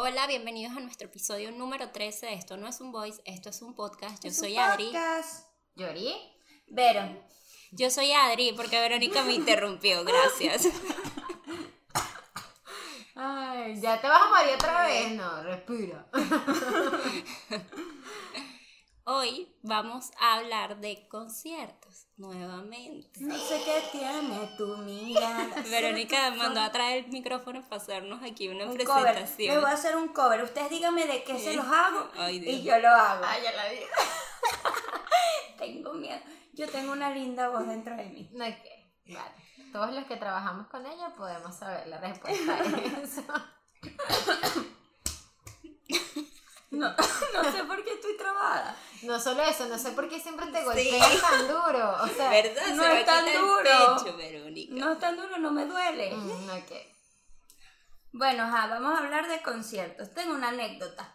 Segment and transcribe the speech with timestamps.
[0.00, 3.60] Hola, bienvenidos a nuestro episodio número 13 de Esto no es un voice, esto es
[3.62, 4.22] un podcast.
[4.22, 4.84] Yo Es soy un Adri.
[4.84, 5.48] podcast.
[5.74, 6.14] ¿Yori?
[6.68, 7.00] Vero.
[7.72, 10.04] Yo soy Adri porque Verónica me interrumpió,
[10.38, 10.68] gracias.
[13.16, 15.10] Ay, ya te vas a morir otra vez.
[15.16, 16.06] No, respira.
[19.10, 23.08] Hoy vamos a hablar de conciertos nuevamente.
[23.20, 25.48] No sé qué tiene tu mirada.
[25.70, 29.14] Verónica mandó a traer el micrófono para hacernos aquí una un cover.
[29.14, 29.54] presentación.
[29.54, 30.44] Les voy a hacer un cover.
[30.44, 33.24] Ustedes díganme de qué se los hago Ay, y yo lo hago.
[33.24, 33.78] Ay, ya la vi.
[35.58, 36.20] Tengo miedo.
[36.52, 38.30] Yo tengo una linda voz dentro de mí.
[38.34, 39.72] Ok, vale.
[39.72, 42.62] Todos los que trabajamos con ella podemos saber la respuesta a
[43.02, 43.24] eso.
[46.70, 46.94] No,
[47.34, 48.76] no sé por qué estoy trabada.
[49.02, 51.96] No solo eso, no sé por qué siempre te golpeas tan duro.
[52.02, 52.66] O sea, ¿Verdad?
[52.74, 53.60] No Se es tan duro.
[53.60, 54.74] el pecho, Verónica.
[54.74, 56.14] No es tan duro, no me duele.
[56.14, 56.72] mm, ok.
[58.12, 60.12] Bueno, ajá, vamos a hablar de conciertos.
[60.14, 61.14] Tengo una anécdota.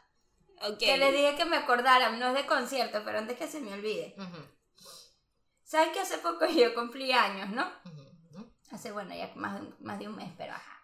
[0.79, 3.73] Que le dije que me acordara, no es de concierto, pero antes que se me
[3.73, 4.15] olvide.
[4.17, 4.37] Ujú,
[5.63, 7.69] ¿Saben que hace poco yo cumplí años, no?
[8.71, 10.79] Hace, bueno, ya más de, un- más de un mes, pero ajá.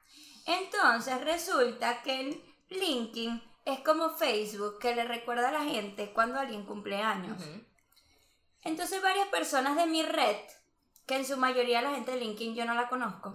[0.47, 6.39] Entonces resulta que el linking es como Facebook, que le recuerda a la gente cuando
[6.39, 7.41] alguien cumple años.
[8.63, 10.37] Entonces varias personas de mi red,
[11.05, 13.33] que en su mayoría la gente de LinkedIn yo no la conozco,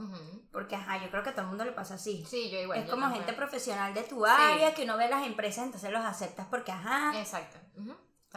[0.53, 2.25] porque ajá, yo creo que a todo el mundo le pasa así.
[2.27, 2.79] Sí, yo igual.
[2.79, 6.05] es yo como gente profesional de tu área, que uno ve las empresas, entonces los
[6.05, 7.19] aceptas porque ajá.
[7.19, 7.59] Exacto.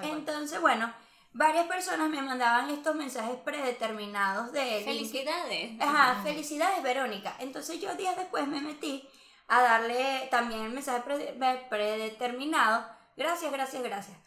[0.01, 0.94] Entonces, bueno,
[1.33, 4.81] varias personas me mandaban estos mensajes predeterminados de.
[4.83, 5.79] Felicidades.
[5.79, 7.35] Ajá, felicidades Verónica.
[7.39, 9.07] Entonces yo días después me metí
[9.48, 12.86] a darle también el mensaje pre- pre- predeterminado.
[13.16, 14.17] Gracias, gracias, gracias.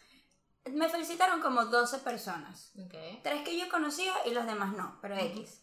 [0.67, 2.73] Me felicitaron como 12 personas.
[2.79, 2.95] Ok.
[3.23, 5.63] Tres que yo conocía y los demás no, pero X.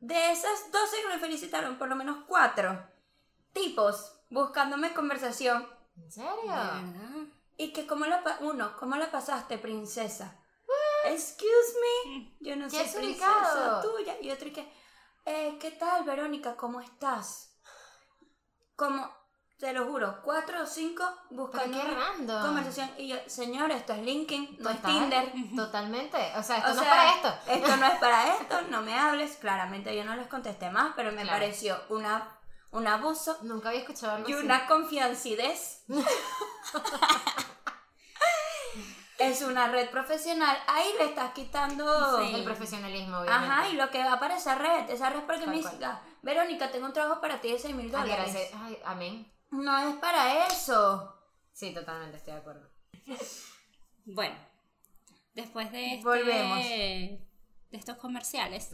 [0.00, 2.86] De esas 12 que me felicitaron, por lo menos cuatro
[3.52, 5.68] tipos buscándome conversación.
[5.96, 6.32] ¿En serio?
[7.58, 10.38] Y que como la uno, ¿cómo la pasaste, princesa?
[11.04, 11.74] Excuse
[12.06, 13.92] me, yo no ¿Qué soy es princesa ubicado?
[13.96, 14.20] tuya.
[14.20, 14.72] Y otro y que,
[15.26, 16.56] eh, ¿qué tal, Verónica?
[16.56, 17.51] ¿Cómo estás?
[18.76, 19.08] Como,
[19.58, 22.42] te lo juro, cuatro o cinco buscando qué una random.
[22.46, 22.90] conversación.
[22.98, 25.32] Y yo, señor, esto es LinkedIn, no es Tinder.
[25.56, 26.16] Totalmente.
[26.36, 27.52] O sea, esto O no sea, es para esto.
[27.52, 29.36] Esto no es para esto, no me hables.
[29.36, 31.38] Claramente yo no les contesté más, pero me Claro.
[31.38, 32.28] pareció una,
[32.72, 34.42] un abuso Nunca había escuchado algo y así.
[34.44, 35.84] una confiancidez.
[39.18, 40.56] es una red profesional.
[40.66, 42.20] Ahí le estás quitando.
[42.20, 42.34] Sí.
[42.34, 43.52] El profesionalismo, obviamente.
[43.52, 44.90] Ajá, y lo que va para esa red.
[44.90, 45.84] Esa red porque Tal me dice, cual.
[45.84, 48.32] "Ah, Verónica, tengo un trabajo para ti de 6 mil Ay, dólares.
[48.32, 48.50] gracias.
[48.54, 49.32] Ay, amén.
[49.50, 51.14] No es para eso.
[51.52, 52.70] Sí, totalmente, estoy de acuerdo.
[54.04, 54.34] Bueno,
[55.34, 56.58] después de, este- Volvemos.
[56.58, 57.20] de
[57.70, 58.72] estos comerciales,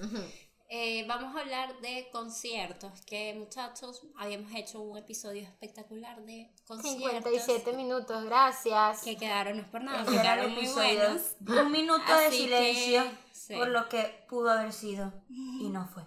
[0.70, 3.02] eh, vamos a hablar de conciertos.
[3.02, 9.02] Que muchachos, habíamos hecho un episodio espectacular de conciertos 57 minutos, gracias.
[9.02, 11.36] que quedaron, no es por nada, el quedaron muy buenos.
[11.46, 13.54] Un minuto de que, silencio sí.
[13.54, 16.04] por lo que pudo haber sido y no fue.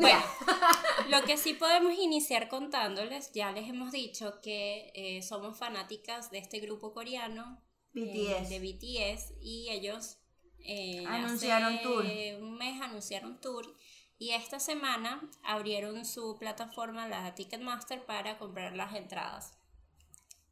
[0.00, 0.22] Bueno,
[1.10, 6.38] lo que sí podemos iniciar contándoles, ya les hemos dicho que eh, somos fanáticas de
[6.38, 7.60] este grupo coreano,
[7.94, 8.48] eh, BTS.
[8.48, 10.18] de BTS, y ellos
[10.60, 12.04] eh, Anunciaron hace tour.
[12.40, 13.74] un mes anunciaron tour,
[14.18, 19.58] y esta semana abrieron su plataforma, la Ticketmaster, para comprar las entradas.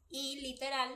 [0.09, 0.91] Y literal,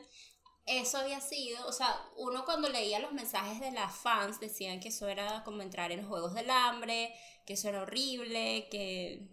[0.66, 4.88] eso había sido, o sea, uno cuando leía los mensajes de las fans decían que
[4.88, 7.14] eso era como entrar en los Juegos del Hambre,
[7.46, 9.28] que eso era horrible, que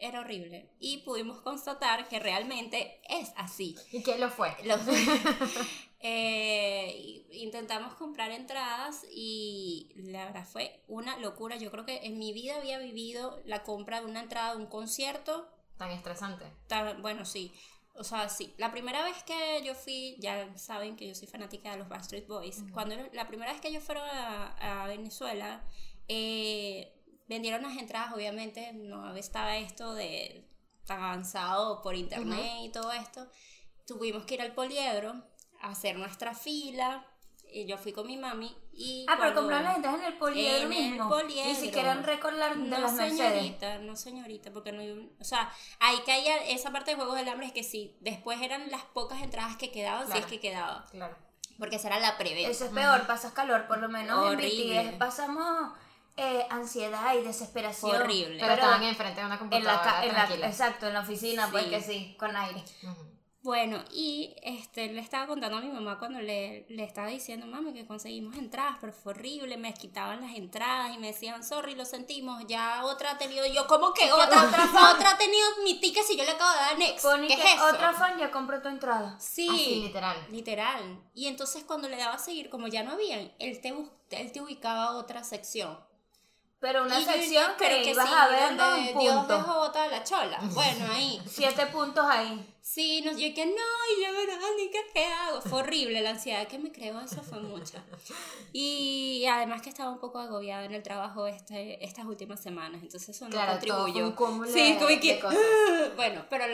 [0.00, 0.70] era horrible.
[0.80, 3.76] Y pudimos constatar que realmente es así.
[3.92, 4.54] ¿Y qué lo fue?
[6.02, 11.56] Eh, intentamos comprar entradas y la verdad fue una locura.
[11.56, 14.66] Yo creo que en mi vida había vivido la compra de una entrada de un
[14.66, 15.46] concierto
[15.76, 16.46] Tan estresante.
[16.68, 17.52] tan- bueno, sí.
[17.94, 18.54] O sea, sí.
[18.56, 22.26] La primera vez que yo fui, ya saben que yo soy fanática de los Backstreet
[22.26, 22.64] Boys.
[22.72, 25.62] Cuando la primera vez que ellos fueron a, a Venezuela,
[26.08, 26.92] eh,
[27.28, 30.44] vendieron las entradas, obviamente, no estaba esto de
[30.86, 33.28] tan avanzado por internet y todo esto.
[33.86, 35.22] Tuvimos que ir al poliedro
[35.60, 37.06] a hacer nuestra fila.
[37.52, 40.56] Y yo fui con mi mami y Ah, pero compraron las entradas en el poliedro
[40.56, 41.08] En el mismo.
[41.08, 41.48] poliedro.
[41.48, 43.16] Ni siquiera en récord de no, las Mercedes.
[43.32, 47.16] señorita, no señorita, porque no hay un- o sea, ahí caía esa parte de Juegos
[47.16, 50.20] del Hambre es que sí, después eran las pocas entradas que quedaban, si Claro.
[50.26, 51.16] es que quedaba, Claro.
[51.58, 52.50] porque esa era la preventa.
[52.50, 54.78] Eso es peor, pasas calor, por lo menos Horrible.
[54.80, 55.72] en BTS pasamos
[56.16, 57.96] eh, ansiedad y desesperación.
[57.96, 58.36] Horrible.
[58.40, 60.48] Pero, estaban enfrente de una en la, computadora en la- tranquila.
[60.48, 61.70] exacto, en la oficina, pues Sí.
[61.70, 62.62] que sí, con aire.
[63.42, 67.72] Bueno, y este, le estaba contando a mi mamá cuando le, le estaba diciendo, mami,
[67.72, 71.86] que conseguimos entradas, pero fue horrible, me quitaban las entradas y me decían, sorry, lo
[71.86, 74.44] sentimos, ya otra ha tenido, yo, ¿cómo que otra?
[74.44, 77.02] Otra, otra ha tenido mi ticket si yo le acabo de dar next.
[77.02, 77.64] Pone ¿Qué que es eso?
[77.64, 79.18] otra fan ya compró tu entrada.
[79.18, 80.16] Sí, Así, literal.
[80.30, 81.02] literal.
[81.14, 83.68] Y entonces cuando le daba a seguir, como ya no habían, él te,
[84.20, 85.78] él te ubicaba a otra sección.
[86.60, 89.88] Pero una Y sección pero que ibas sí, a ver donde un Dios dejó botada
[89.88, 90.38] la chola.
[90.52, 91.18] Bueno, ahí.
[91.26, 92.46] Siete puntos ahí.
[92.60, 95.40] Sí, no, yo que no, y yo Verónica, ¿qué hago?
[95.40, 97.82] Fue horrible, la ansiedad que me creó eso fue mucha.
[98.52, 103.08] Y además que estaba un poco agobiada en el trabajo este, estas últimas semanas, entonces
[103.16, 104.06] eso no Claro, todo contribuyó.
[104.06, 105.20] un cúmulo sí, como que,
[105.96, 106.44] bueno, pero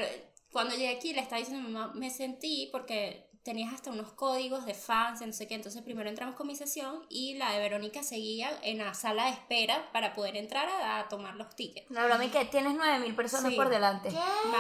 [0.53, 4.11] cuando llegué aquí le estaba diciendo a mi mamá, me sentí porque tenías hasta unos
[4.13, 7.53] códigos de fans, de no sé qué, entonces primero entramos con mi sesión y la
[7.53, 11.55] de Verónica seguía en la sala de espera para poder entrar a, a tomar los
[11.55, 11.89] tickets.
[11.91, 13.57] La broma es que tienes 9000 personas Sí.
[13.57, 14.11] por delante.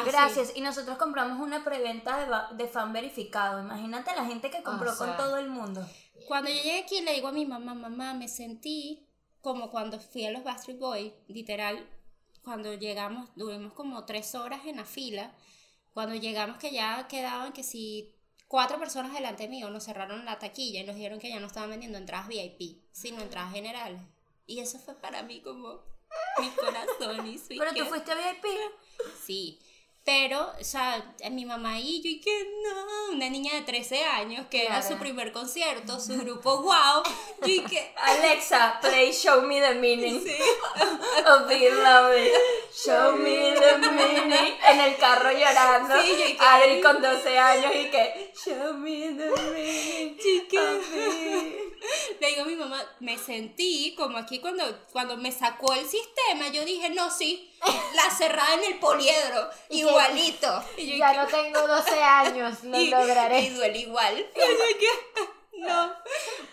[0.06, 0.52] Gracias.
[0.54, 2.16] Y nosotros compramos una preventa
[2.50, 3.60] de, de fan verificado.
[3.60, 5.84] Imagínate la gente que compró O con todo el mundo.
[6.28, 9.06] Cuando yo llegué aquí le digo a mi mamá, mamá, me sentí
[9.40, 11.88] como cuando fui a los Backstreet Boys, literal,
[12.42, 15.32] cuando llegamos, tuvimos como tres horas en la fila,
[15.92, 18.15] cuando llegamos que ya quedaban que si
[18.48, 21.70] cuatro personas delante mío nos cerraron la taquilla y nos dijeron que ya no estaban
[21.70, 24.00] vendiendo entradas VIP, sino entradas generales.
[24.46, 25.81] Y eso fue para mí como
[26.38, 28.46] mi corazón y su Pero tú fuiste VIP.
[29.25, 29.58] Sí.
[30.04, 34.46] Pero, o sea, mi mamá y yo, y que no, una niña de 13 años,
[34.49, 37.02] que era su primer concierto, su grupo wow,
[37.40, 40.25] yo y que, Alexa, play Show Me the Meaning
[41.26, 42.28] of Being Loved.
[42.72, 44.54] Show me the meaning.
[44.69, 46.00] En el carro llorando.
[46.00, 48.25] Sí, yo y que- Adri con 12 años y que.
[48.44, 50.60] Show me the meaning chica.
[52.20, 56.48] Le digo a mi mamá, me sentí como aquí cuando, cuando me sacó el sistema,
[56.48, 57.50] yo dije, no, sí,
[57.94, 60.62] la cerrada en el poliedro, igualito.
[60.76, 63.40] Y yo, Ya no tengo 12 años, lo y, lograré.
[63.40, 64.26] y duele igual.
[65.58, 65.94] No.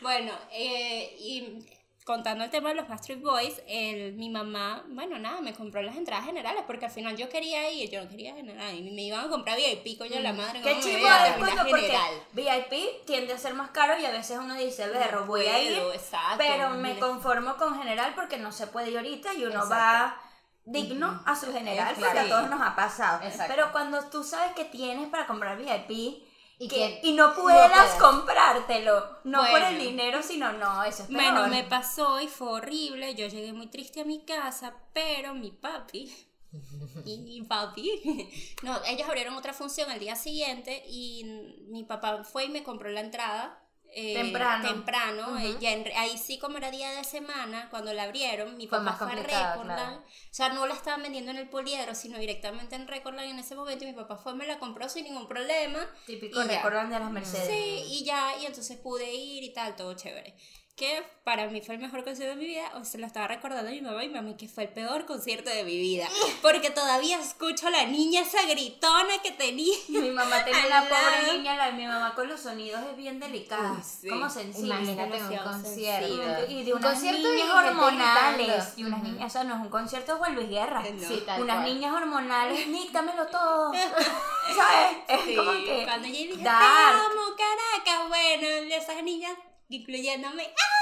[0.01, 1.65] Bueno, eh, y
[2.05, 5.95] contando el tema de los Backstreet Boys, el, mi mamá, bueno, nada, me compró las
[5.95, 9.25] entradas generales porque al final yo quería ir, yo no quería general, y me iban
[9.25, 10.61] a comprar VIP, coño, la madre.
[10.61, 11.07] Qué ¿cómo me chivo
[11.39, 12.13] coño, porque general?
[12.33, 15.77] VIP tiende a ser más caro y a veces uno dice, berro, voy a ir,
[15.93, 19.75] exacto, pero me conformo con general porque no se puede ir ahorita y uno Exacto.
[19.75, 20.17] va
[20.65, 23.23] digno a su general Es porque a todos nos ha pasado.
[23.23, 23.53] Exacto.
[23.53, 26.23] Pero cuando tú sabes que tienes para comprar VIP
[26.63, 31.21] Y que- y no puedas comprártelo, no por el dinero, sino no, eso es peor.
[31.21, 33.15] Bueno, me pasó y fue horrible.
[33.15, 36.11] Yo llegué muy triste a mi casa, pero mi papi
[37.05, 38.29] y mi papi,
[38.63, 41.23] no, ellos abrieron otra función al día siguiente y
[41.69, 43.59] mi papá fue y me compró la entrada.
[43.95, 44.67] Eh, Temprano.
[44.67, 48.67] temprano, eh, ya en- ahí sí como era día de semana, cuando la abrieron, mi
[48.67, 49.97] Fue papá fue a Recordland, claro.
[49.97, 53.55] o sea, no la estaban vendiendo en el poliedro, sino directamente en Recordland en ese
[53.55, 57.11] momento, y mi papá fue, me la compró sin ningún problema, Típico recordando de las
[57.11, 57.47] Mercedes.
[57.47, 60.35] Sí, y ya, y entonces pude ir y tal, todo chévere.
[60.75, 63.69] Que para mí fue el mejor concierto de mi vida, o se lo estaba recordando
[63.69, 66.07] a mi mamá y mami que fue el peor concierto de mi vida.
[66.41, 69.75] Porque todavía escucho a la niña esa gritona que tenía.
[69.89, 73.19] Mi mamá tenía una pobre niña, la de mi mamá con los sonidos es bien
[73.19, 74.09] delicada, Uy, sí.
[74.09, 74.69] como sensible.
[74.73, 76.45] Imagínate un concierto.
[76.51, 78.73] Y de Un unas concierto niñas hormonales.
[78.75, 80.81] Y unas niñas, o sea, no es un concierto de Juan Luis Guerra.
[80.81, 81.07] No.
[81.07, 81.71] Sí, tal unas cual.
[81.71, 83.71] niñas hormonales, Nick, dámelo todo.
[84.55, 84.97] ¿Sabes?
[85.07, 85.83] Es Sí, como que.
[85.85, 89.33] cuando yo dije, te amo, Caracas, bueno, esas niñas,
[89.77, 90.79] incluyéndome, ¡ah!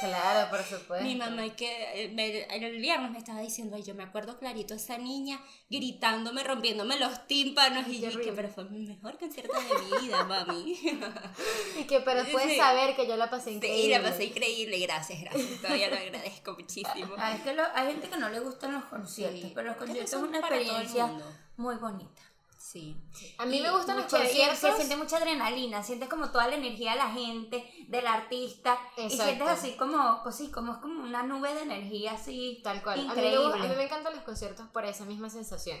[0.00, 1.04] Claro, por supuesto.
[1.04, 4.38] Mi mamá y que eh, me- el viernes me estaba diciendo, ay, yo me acuerdo
[4.38, 9.52] clarito esa niña gritándome, rompiéndome los tímpanos y yo dije, pero fue mi mejor concierto
[9.58, 10.76] de mi vida, mami.
[11.78, 12.56] Y que, pero puedes Sí.
[12.56, 13.98] saber que yo la pasé Sí, increíble.
[13.98, 15.60] la pasé increíble, gracias, gracias.
[15.62, 17.14] Todavía lo agradezco muchísimo.
[17.16, 19.52] Ah, es que lo- hay gente que no le gustan los conciertos, Sí.
[19.54, 21.08] pero los conciertos es son una experiencia
[21.56, 22.22] muy bonita.
[22.64, 22.96] Sí.
[23.36, 24.58] A mí Y me gustan los conciertos.
[24.58, 29.10] Se siente mucha adrenalina, sientes como toda la energía de la gente, del artista, y
[29.10, 32.62] sientes así como, pues sí, como es como una nube de energía así.
[32.64, 33.00] Tal cual.
[33.00, 33.54] A mí, me Increíble.
[33.54, 35.78] a mí me encantan los conciertos por esa misma sensación.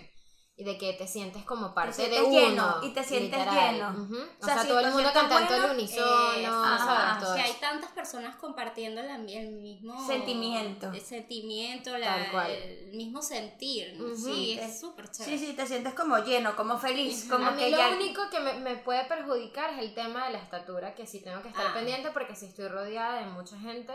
[0.56, 2.38] Y de que te sientes como parte de sientes uno.
[2.38, 3.74] lleno, y te sientes literal.
[3.74, 3.90] lleno.
[4.04, 4.14] Ujú.
[4.14, 6.06] O, O sea, sea, todo el mundo cantando bueno, al unísono,
[6.46, 10.92] ajá, Todo Que hay tantas personas compartiendo la- el mismo Sentimiento.
[10.92, 13.94] el sentimiento, la- el mismo sentir.
[13.98, 14.04] ¿no?
[14.12, 14.16] Ujú.
[14.16, 15.38] Sí, Te- es súper chévere.
[15.38, 17.88] Sí, sí, te sientes como lleno, como feliz, como A mí que lo ya...
[17.88, 21.42] único que me, me puede perjudicar es el tema de la estatura, que sí tengo
[21.42, 21.74] que estar Ah.
[21.74, 23.92] pendiente porque si estoy rodeada de mucha gente,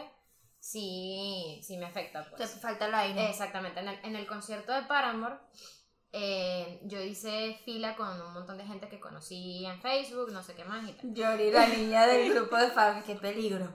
[0.60, 2.24] sí, sí me afecta.
[2.30, 2.60] Te Pues.
[2.62, 3.30] falta el aire.
[3.30, 5.36] Exactamente, en el, en el concierto de Paramore
[6.12, 10.56] eh, yo hice fila con un montón de gente que conocí en Facebook, no sé
[10.56, 11.14] qué más y tal.
[11.14, 13.74] Yori, la niña del grupo de fans, qué peligro.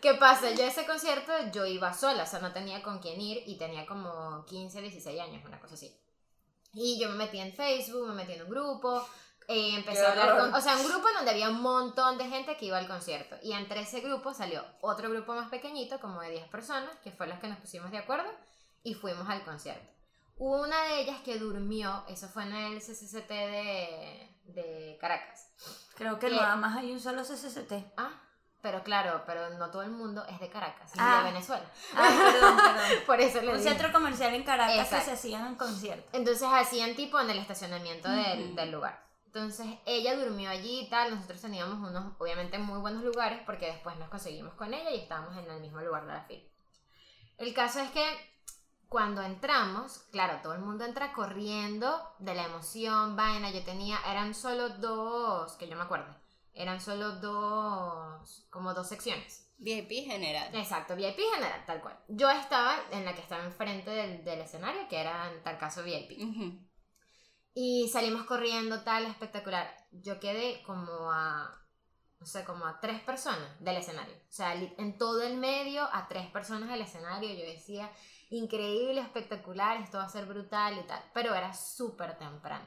[0.00, 0.50] ¿Qué pasa?
[0.50, 3.56] Yo a ese concierto yo iba sola, o sea, no tenía con quién ir y
[3.56, 5.96] tenía como 15, 16 años, una cosa así.
[6.72, 9.06] Y yo me metí en Facebook, me metí en un grupo,
[9.46, 10.50] eh, empecé Qué a hablar horror.
[10.50, 13.36] con, o sea, un grupo donde había un montón de gente que iba al concierto.
[13.42, 17.26] Y entre ese grupo salió otro grupo más pequeñito, como de 10 personas, que fue
[17.28, 18.28] los que nos pusimos de acuerdo,
[18.82, 19.93] y fuimos al concierto.
[20.36, 25.48] Hubo una de ellas que durmió, eso fue en el CCCT de, de Caracas.
[25.96, 26.34] Creo que ¿Qué?
[26.36, 27.72] nada más hay un solo CCCT.
[27.96, 28.20] Ah,
[28.60, 31.18] pero claro, pero no todo el mundo es de Caracas, es Ah.
[31.18, 31.64] de Venezuela.
[31.94, 32.80] Ay, perdón, perdón.
[33.06, 33.68] Por eso le Un digo.
[33.68, 34.96] centro comercial en Caracas Exacto.
[34.96, 36.08] que se hacían en conciertos.
[36.12, 39.04] Entonces hacían tipo en el estacionamiento del, del lugar.
[39.26, 41.14] Entonces ella durmió allí y tal.
[41.14, 45.36] Nosotros teníamos unos, obviamente, muy buenos lugares porque después nos conseguimos con ella y estábamos
[45.36, 46.42] en el mismo lugar de la fila.
[47.38, 48.33] El caso es que
[48.94, 53.50] cuando entramos, claro, todo el mundo entra corriendo de la emoción, vaina.
[53.50, 56.14] Yo tenía, eran solo dos, que yo me acuerdo,
[56.52, 59.52] eran solo dos, como dos secciones.
[59.58, 60.54] VIP general.
[60.54, 61.98] Exacto, VIP general, tal cual.
[62.06, 65.82] Yo estaba en la que estaba enfrente del, del escenario, que era en tal caso
[65.82, 66.12] VIP.
[66.22, 66.64] Ujú.
[67.52, 69.74] Y salimos corriendo, tal, espectacular.
[69.90, 71.50] Yo quedé como a,
[72.20, 74.14] no sé, como a tres personas del escenario.
[74.14, 77.34] O sea, en todo el medio, a tres personas del escenario.
[77.34, 77.90] Yo decía,
[78.38, 81.02] increíble, espectacular, esto va a ser brutal y tal.
[81.12, 82.66] Pero era súper temprano.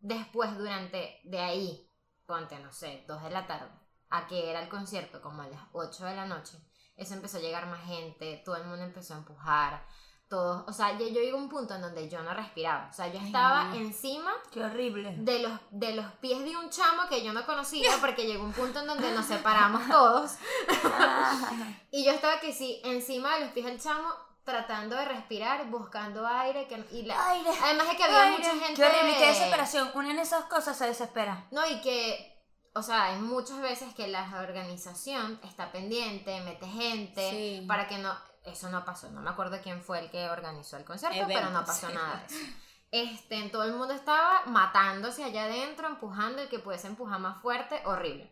[0.00, 1.90] Después, durante, de ahí,
[2.26, 3.70] ponte, no sé, dos de la tarde,
[4.10, 6.58] a que era el concierto como a las 8 de la noche,
[6.96, 9.84] eso empezó a llegar más gente, todo el mundo empezó a empujar,
[10.28, 12.92] todos, o sea, yo, yo llegué a un punto en donde yo no respiraba, o
[12.92, 13.74] sea, yo Ay, estaba no.
[13.76, 15.14] encima Qué horrible.
[15.18, 18.52] de los, de los pies de un chamo que yo no conocía porque llegó un
[18.52, 20.32] punto en donde nos separamos todos
[21.90, 24.08] y yo estaba que sí, encima de los pies del chamo
[24.44, 27.50] tratando de respirar, buscando aire que, y la- Aire.
[27.62, 28.36] además de que había aire.
[28.38, 29.90] mucha gente Qué horrible, qué desesperación.
[29.94, 31.46] Una en esas cosas se desespera.
[31.50, 32.42] No, y que,
[32.74, 37.64] o sea, hay muchas veces que la organización está pendiente, mete gente, Sí.
[37.66, 40.84] para que no, eso no pasó, no me acuerdo quién fue el que organizó el
[40.84, 42.44] concierto, pero no pasó nada de eso.
[42.90, 47.82] Este, todo el mundo estaba matándose allá adentro, empujando, el que pudiese empujar más fuerte,
[47.86, 48.30] horrible.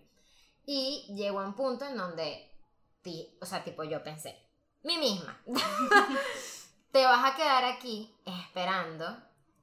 [0.64, 2.48] Y llegó a un punto en donde,
[3.02, 4.38] ti- o sea, tipo yo pensé,
[4.84, 5.38] mí misma,
[6.92, 9.16] te vas a quedar aquí esperando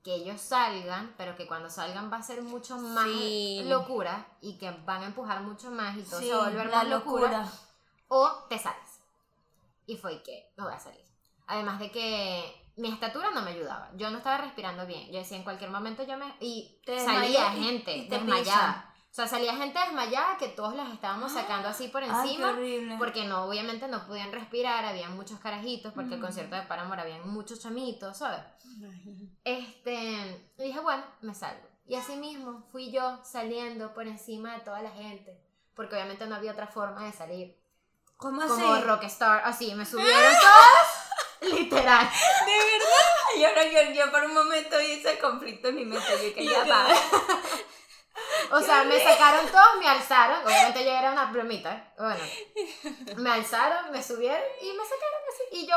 [0.03, 3.61] que ellos salgan, pero que cuando salgan va a ser mucho más Sí.
[3.65, 6.71] locura y que van a empujar mucho más y todo Sí, se va a volver
[6.71, 7.51] más locura, locura.
[8.07, 8.99] o te sales.
[9.85, 11.03] Y fue que me voy a salir.
[11.47, 13.89] Además de que mi estatura no me ayudaba.
[13.95, 15.11] Yo no estaba respirando bien.
[15.11, 16.33] Yo decía, en cualquier momento yo me...
[16.39, 18.88] Y Te salía gente y te desmayada.
[19.11, 22.51] O sea, salía gente desmayada que todos las estábamos sacando así por Ay, encima.
[22.51, 22.95] horrible.
[22.99, 26.23] porque no, obviamente no podían respirar, había muchos carajitos, porque el Mm.
[26.23, 28.41] concierto de Paramore había muchos chamitos, ¿sabes?
[29.43, 31.67] Este, y dije, bueno, me salgo.
[31.87, 35.41] Y así mismo fui yo saliendo por encima de toda la gente,
[35.75, 37.57] porque obviamente no había otra forma de salir.
[38.15, 38.51] ¿Cómo así?
[38.51, 42.07] Como rockstar, así, me subieron todas, literal.
[43.37, 46.05] Y ahora yo, yo por un momento hice el conflicto en mi mente.
[46.27, 46.87] Yo que ya va.
[48.51, 51.83] O sea, me sacaron todos, me alzaron, obviamente yo era una plumita, ¿eh?
[51.97, 52.19] bueno,
[53.17, 55.75] me alzaron, me subieron y me sacaron así, y yo,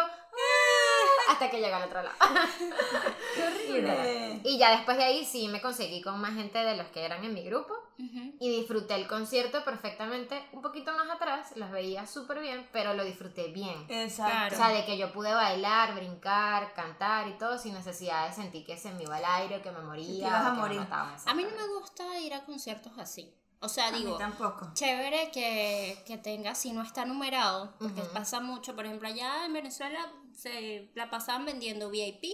[1.30, 2.16] hasta que llegué al otro lado.
[3.34, 4.40] Qué horrible.
[4.44, 7.24] Y ya después de ahí sí me conseguí con más gente de los que eran
[7.24, 8.34] en mi grupo Ujú.
[8.40, 13.04] y disfruté el concierto perfectamente, un poquito más atrás, los veía súper bien, pero lo
[13.04, 13.86] disfruté bien.
[13.88, 14.54] Exacto.
[14.54, 18.66] O sea, de que yo pude bailar, brincar, cantar y todo sin necesidad de sentir
[18.66, 20.80] que se me iba el aire, que me moría, ibas a o que morir.
[20.80, 20.86] me.
[20.92, 23.32] A mí no me gusta ir a conciertos así.
[23.64, 24.72] O sea, A digo, tampoco.
[24.74, 28.12] chévere que, que tenga, si no está numerado, porque Ujú.
[28.12, 32.24] pasa mucho, por ejemplo, allá en Venezuela se la pasaban vendiendo VIP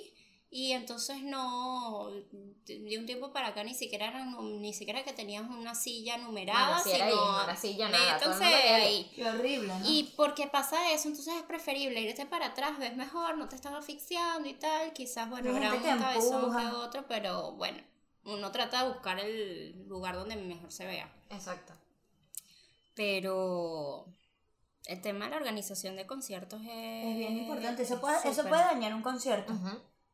[0.50, 2.10] y entonces no,
[2.64, 6.82] de un tiempo para acá ni siquiera eran, ni siquiera que tenías una silla numerada,
[6.86, 9.12] era ahí, sino no era silla, nada, todo el métanse mundo quería ahí.
[9.14, 9.90] Qué horrible, ¿no?
[9.90, 13.74] Y porque pasa eso, entonces es preferible irte para atrás, ves mejor, no te están
[13.74, 14.94] asfixiando y tal.
[14.94, 17.82] Quizás, bueno, habrá un cabezón que otro, pero bueno,
[18.24, 21.14] uno trata de buscar el lugar donde mejor se vea.
[21.28, 21.74] Exacto.
[22.94, 24.06] Pero
[24.86, 26.68] el tema de la organización de conciertos es,
[27.06, 27.82] Es bien importante.
[27.82, 29.52] Eso puede, eso puede dañar un concierto.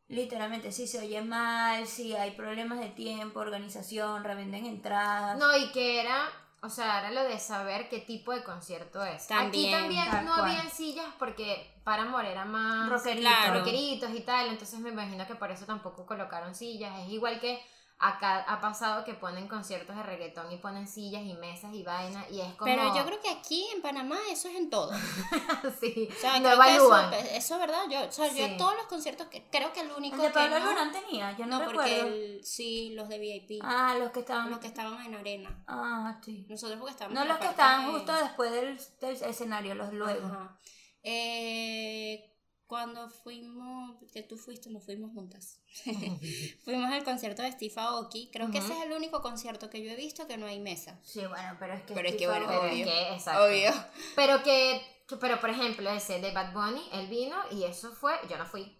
[0.08, 5.38] Literalmente, si se oye mal, si hay problemas de tiempo, organización, revenden entradas.
[5.38, 6.28] No, y que era,
[6.60, 9.26] o sea, era lo de saber qué tipo de concierto es.
[9.26, 10.50] También, Aquí también no cual.
[10.50, 13.02] había sillas porque Paramore era más.
[13.02, 13.60] Claro.
[13.60, 16.98] rockeritos y tal, entonces me imagino que por eso tampoco colocaron sillas.
[17.00, 17.64] Es igual que
[17.98, 22.26] acá ha pasado que ponen conciertos de reggaetón y ponen sillas y mesas y vaina
[22.28, 22.64] y es como...
[22.70, 24.92] Pero yo creo que aquí en Panamá eso es en todo.
[25.80, 27.14] sí, O sea, no que eso, evalúan.
[27.14, 27.82] eso es verdad.
[27.88, 30.34] Yo, o sea, yo todos los conciertos que creo que el único El de que
[30.34, 32.08] Pablo no, Alborán tenía, yo no, no, porque recuerdo.
[32.14, 34.50] el- sí, los de VIP, Ah, los que estaban.
[34.50, 35.64] los que estaban en arena.
[35.66, 36.46] Ah, sí.
[36.48, 39.74] Nosotros porque estábamos No en la los que estaban de- justo después del, del escenario,
[39.76, 40.26] los luego.
[40.26, 40.58] Ajá.
[41.02, 42.33] Eh,
[42.66, 45.60] cuando fuimos, que tú fuiste, nos fuimos juntas.
[46.64, 48.30] fuimos al concierto de Steve Aoki.
[48.32, 50.98] Creo que ese es el único concierto que yo he visto que no hay mesa.
[51.02, 51.94] Sí, bueno, pero es que.
[51.94, 52.84] Pero es que, bueno, Pero Aoki- es Obvio.
[52.86, 53.44] que, exacto.
[53.44, 53.70] Obvio.
[54.16, 54.82] Pero que,
[55.20, 58.76] pero por ejemplo, ese de Bad Bunny, él vino y eso fue, yo no fui,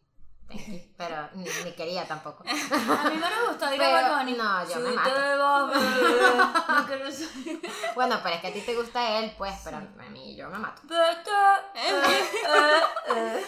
[0.97, 2.45] pero ni, ni quería tampoco.
[2.47, 5.11] A mí me no gustó ir a no, yo me mato.
[7.95, 10.59] Bueno, pero es que a ti te gusta él, pues, pero a mí yo me
[10.59, 10.83] mato.
[10.91, 11.17] Eh,
[11.75, 12.23] eh,
[13.09, 13.45] eh.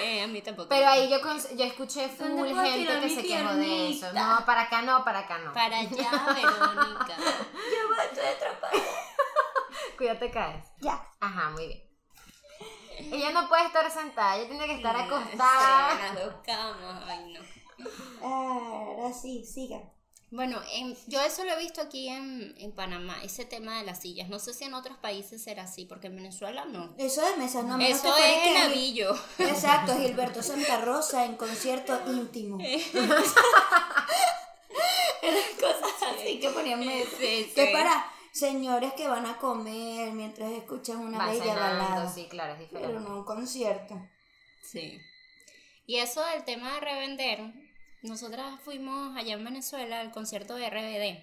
[0.00, 0.68] Eh, a mí tampoco.
[0.68, 1.18] Pero ahí yo,
[1.56, 4.12] yo escuché full ¿Dónde puedo gente que se quejó de eso.
[4.12, 5.52] No, para acá no, para acá no.
[5.52, 7.16] Para allá, Verónica.
[7.16, 8.72] Yo voy, estoy atrapada.
[9.96, 10.66] Cuídate, caes.
[10.80, 11.00] Ya.
[11.20, 11.91] Ajá, muy bien.
[13.10, 15.94] Ella no puede estar sentada, ella tiene que estar Sí, acostada.
[15.94, 17.40] las dos camas, ay no.
[18.26, 19.80] Ahora sí, siga.
[20.30, 24.00] Bueno, en- yo eso lo he visto aquí en, en Panamá, ese tema de las
[24.00, 24.30] sillas.
[24.30, 26.94] No sé si en otros países será así, porque en Venezuela no.
[26.96, 29.14] Eso de mesas, no menos Eso es en Avillo.
[29.38, 32.56] Exacto, Gilberto Santa Rosa en concierto íntimo.
[35.22, 37.12] Eran cosas así que ponían mesas.
[37.18, 42.12] Sí, Que para señores que van a comer mientras escuchan una Va bella cenando, balada.
[42.12, 43.08] sí, claro, es Pero diferente.
[43.08, 44.00] no un concierto.
[44.62, 44.98] Sí.
[45.86, 47.40] Y eso del tema de revender,
[48.02, 51.22] nosotras fuimos allá en Venezuela al concierto de RBD,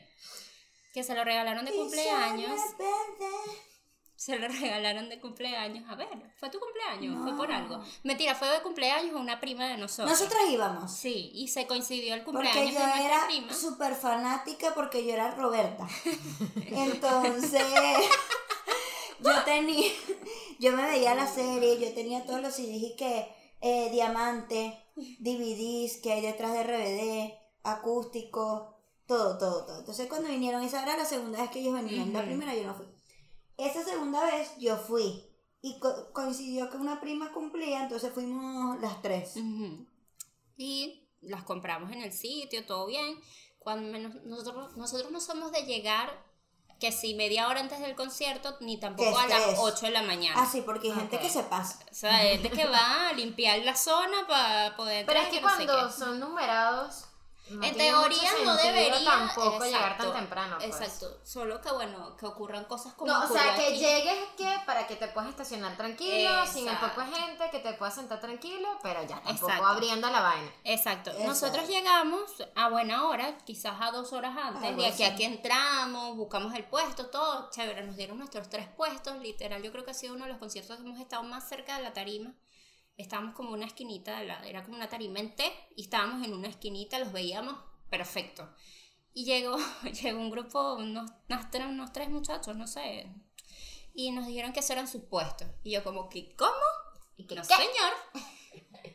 [0.93, 2.59] que se lo regalaron de cumpleaños.
[2.77, 2.77] Se
[4.37, 5.89] lo regalaron de cumpleaños.
[5.89, 6.07] A ver,
[6.37, 7.23] ¿fue tu cumpleaños?
[7.23, 7.55] ¿Fue por No.
[7.55, 7.83] algo?
[8.03, 10.09] Mentira, fue de cumpleaños una prima de nosotros.
[10.11, 10.91] Nosotras íbamos.
[10.91, 13.53] Sí, y se coincidió el Porque cumpleaños yo de nuestra era prima.
[13.53, 15.87] súper fanática porque yo era Roberta.
[16.67, 17.63] Entonces,
[19.21, 19.89] yo tenía,
[20.59, 24.77] yo me veía la serie, yo tenía todos los y que eh, diamante,
[25.19, 27.33] DVDs que hay detrás de RBD,
[27.63, 29.79] acústico, todo, todo, todo.
[29.79, 32.75] Entonces cuando vinieron, esa era la segunda vez que ellos venían, la primera yo no
[32.75, 32.85] fui.
[33.59, 35.25] Esa segunda vez yo fui
[35.61, 39.33] y co- coincidió que una prima cumplía, entonces fuimos las tres.
[40.57, 43.19] Y las compramos en el sitio, todo bien.
[43.59, 46.09] Cuando menos- nosotros, nosotros no somos de llegar,
[46.79, 49.59] que si media hora antes del concierto, ni tampoco a las estrés.
[49.61, 50.41] 8 de la mañana.
[50.41, 51.77] Ah, sí, porque hay gente que se pasa.
[51.91, 55.41] O sea, es de que va a limpiar la zona para poder Pero es que
[55.41, 57.03] no sé cuando son numerados,
[57.49, 60.57] no en teoría no debería tampoco llegar tan temprano.
[60.59, 60.69] pues.
[60.69, 63.77] Exacto, solo que bueno, que ocurran cosas como No, o sea, que aquí.
[63.79, 67.73] llegues que para que te puedas estacionar tranquilo, sin el poco de gente, que te
[67.73, 69.65] puedas sentar tranquilo, pero ya tampoco Exacto.
[69.65, 70.51] abriendo la vaina.
[70.63, 71.11] Exacto.
[71.25, 72.21] Nosotros llegamos
[72.55, 76.63] a buena hora, quizás a dos horas antes, de aquí a que entramos, buscamos el
[76.65, 77.83] puesto, todo chévere.
[77.83, 79.61] Nos dieron nuestros tres puestos, literal.
[79.63, 81.83] Yo creo que ha sido uno de los conciertos que hemos estado más cerca de
[81.83, 82.31] la tarima.
[82.99, 86.33] Estábamos como una esquinita, de la- era como una tarima en T, y estábamos en
[86.33, 87.55] una esquinita, los veíamos
[87.89, 88.47] perfecto.
[89.13, 89.57] Y llegó,
[90.03, 93.07] llegó un grupo, unos, unos tres muchachos, no sé,
[93.95, 95.47] y nos dijeron que esos eran sus puestos.
[95.63, 96.51] Y yo como que, ¿cómo?
[97.17, 97.55] ¿Y que No, qué?
[97.55, 97.93] señor.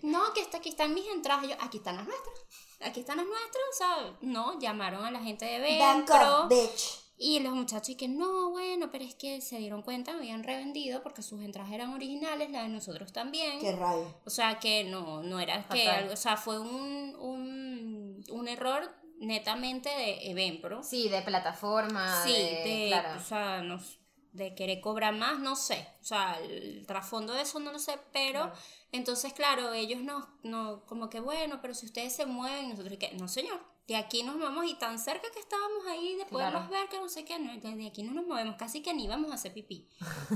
[0.02, 1.44] No, que está, aquí están mis entradas.
[1.44, 2.38] Y yo, aquí están las nuestras.
[2.80, 3.64] Aquí están las nuestras.
[3.70, 6.42] O sea, no, llamaron a la gente de Ventro.
[6.42, 7.00] off, bitch.
[7.16, 11.03] Y los muchachos, y que no, bueno, pero es que se dieron cuenta, habían revendido
[11.03, 13.61] porque sus entradas eran originales, las de nosotros también.
[13.61, 14.07] Qué rabia.
[14.24, 16.03] O sea, que no, no era que Fatal.
[16.03, 20.83] algo, o sea, fue un, un, un error netamente de Eventpro.
[20.83, 23.20] Sí, de plataforma, Sí, de, de, claro.
[23.20, 23.79] o sea, no
[24.33, 25.87] de querer cobrar más, no sé.
[26.00, 28.50] O sea, el trasfondo de eso no lo sé, pero
[28.90, 33.12] entonces, claro, ellos no, no, como que bueno, pero si ustedes se mueven, nosotros que,
[33.14, 36.81] no señor, de aquí nos movemos y tan cerca que estábamos ahí de poderlos Claro.
[36.83, 39.05] ver que no sé qué, no, de de aquí no nos movemos, casi que ni
[39.05, 39.88] íbamos a hacer pipí,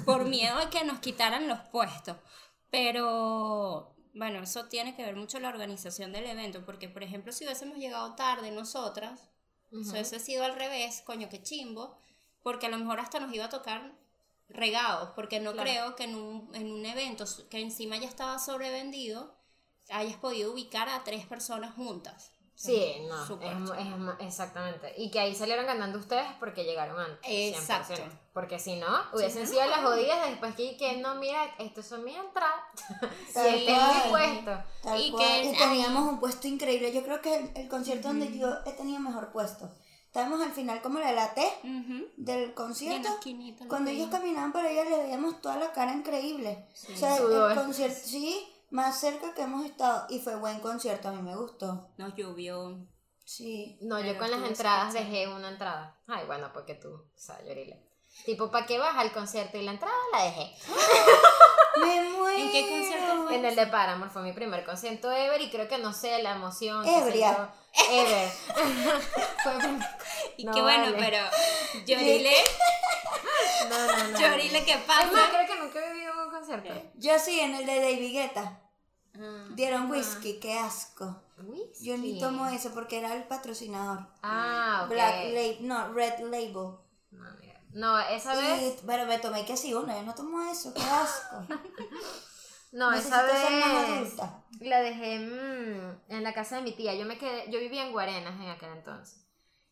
[0.05, 2.17] por miedo a que nos quitaran los puestos.
[2.71, 7.45] Pero bueno, eso tiene que ver mucho la organización del evento, porque por ejemplo, si
[7.45, 9.31] hubiésemos llegado tarde nosotras,
[9.71, 11.97] si hubiese sido al revés, coño, qué chimbo,
[12.43, 13.95] porque a lo mejor hasta nos iba a tocar
[14.49, 15.69] regados, porque no Claro.
[15.71, 19.37] creo que en un, en un evento que encima ya estaba sobrevendido,
[19.91, 22.33] hayas podido ubicar a tres personas juntas.
[22.61, 23.71] Sí, no, es,
[24.19, 24.93] es exactamente.
[24.97, 27.31] Y que ahí salieron ganando ustedes porque llegaron antes.
[27.31, 27.57] 100%.
[27.57, 28.03] Exacto.
[28.33, 29.91] Porque si no, hubiesen no, sido las bueno.
[29.91, 32.61] jodidas después que, que no, mira, estos son mis entradas.
[33.37, 34.65] y este es mi puesto.
[34.99, 36.93] Y que y teníamos un puesto increíble.
[36.93, 39.71] Yo creo que el, el concierto donde yo he tenido mejor puesto.
[40.07, 42.07] Estábamos al final como la la T Ujú.
[42.17, 43.09] del concierto.
[43.69, 46.67] Cuando ellos caminaban por allá le veíamos toda la cara increíble.
[46.75, 46.93] Sí.
[46.93, 47.53] O sea, Sudor.
[47.53, 50.07] el concierto, sí, más cerca que hemos estado.
[50.11, 51.89] Y fue buen concierto, a mí me gustó.
[51.97, 52.79] Nos llovió.
[53.25, 53.77] Sí.
[53.83, 55.97] No, yo con las entradas dejé una entrada.
[56.07, 57.39] Ay, bueno, porque tú, o sea.
[58.25, 60.55] Tipo, ¿para qué vas al concierto y la entrada la dejé?
[61.79, 62.39] Me muero.
[62.43, 63.37] ¿En qué concierto fue?
[63.37, 66.35] En el de Paramore fue mi primer concierto ever y creo que no sé, la
[66.35, 66.87] emoción.
[66.87, 67.51] Ebria.
[67.91, 68.29] Ever.
[69.43, 69.89] fue mi primer-
[70.39, 70.97] Y No, qué bueno, vale.
[70.99, 71.19] pero
[71.87, 72.33] Yorile,
[73.69, 74.19] No, no, no.
[74.21, 75.29] Yorile, ¿qué Es más, pasa?
[75.31, 76.91] creo que nunca he vivido un concierto.
[76.95, 78.61] Yo sí, en el de David Guetta.
[79.19, 79.47] Ah.
[79.51, 81.23] Dieron whisky, qué asco.
[81.39, 81.85] Whisky.
[81.85, 84.07] Yo ni tomo eso porque era el patrocinador.
[84.23, 84.91] Ah, ok.
[84.91, 86.79] Black Label, no, Red Label.
[87.11, 87.61] No, mira.
[87.73, 88.63] No, esa vez.
[88.63, 91.47] Y, pero me tomé que uno, yo no tomo eso, qué asco.
[92.71, 94.61] No, esa Necesito vez.
[94.61, 96.95] La dejé mm, en la casa de mi tía.
[96.95, 99.28] Yo me quedé, yo vivía en Guarenas en aquel entonces.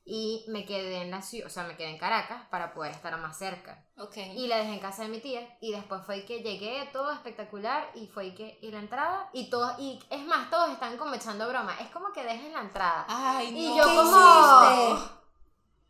[0.09, 3.17] Y me quedé en la ciudad, o sea, me quedé en Caracas para poder estar
[3.19, 3.85] más cerca.
[3.99, 4.17] Ok.
[4.19, 5.59] Y la dejé en casa de mi tía.
[5.61, 7.91] Y después fue que llegué, todo espectacular.
[7.97, 9.29] Y fue que, y la entrada.
[9.33, 11.77] Y todos, y es más, todos están como echando broma.
[11.81, 13.05] Es como que dejen la entrada.
[13.09, 13.77] Ay, Y no.
[13.79, 15.13] yo ¿Qué como- hiciste?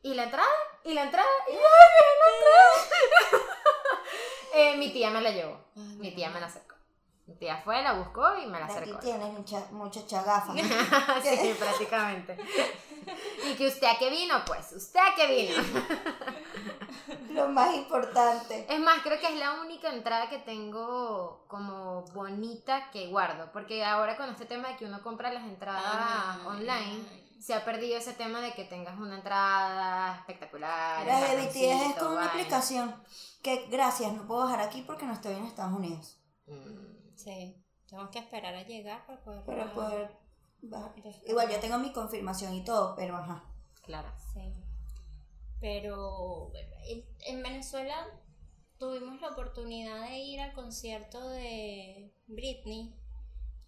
[0.02, 0.48] ¿Y la entrada?
[0.84, 1.28] ¿Y la entrada?
[1.48, 3.46] ¿Y ay, la entrada?
[4.54, 5.58] Eh, mi tía me la llevó.
[5.76, 6.65] Ay, Mi tía me la acercó.
[7.38, 8.98] Tía fue, la buscó y me la Aquí acercó.
[9.00, 10.52] tienes mucha, mucha chagafa.
[11.22, 12.38] sí, prácticamente.
[13.44, 14.36] ¿Y que usted a qué vino?
[14.46, 15.62] Pues, ¿usted a qué vino?
[17.30, 18.66] Lo más importante.
[18.72, 23.50] Es más, creo que es la única entrada que tengo como bonita que guardo.
[23.52, 27.36] Porque ahora con este tema de que uno compra las entradas Ay, online, ay.
[27.40, 31.04] se ha perdido ese tema de que tengas una entrada espectacular.
[31.06, 31.56] La de BTS
[31.90, 32.94] es con una aplicación
[33.42, 36.18] que, gracias, no puedo bajar aquí porque no estoy en Estados Unidos.
[36.46, 37.56] Mm, Sí.
[37.88, 39.44] Tenemos que esperar a llegar para poder.
[39.44, 40.10] Para poder
[40.62, 40.92] bajar.
[41.26, 43.44] Igual yo tengo mi confirmación y todo, pero ajá.
[43.82, 44.08] claro.
[44.32, 44.52] Sí.
[45.60, 48.06] Pero bueno, en, en Venezuela
[48.78, 52.94] tuvimos la oportunidad de ir al concierto de Britney.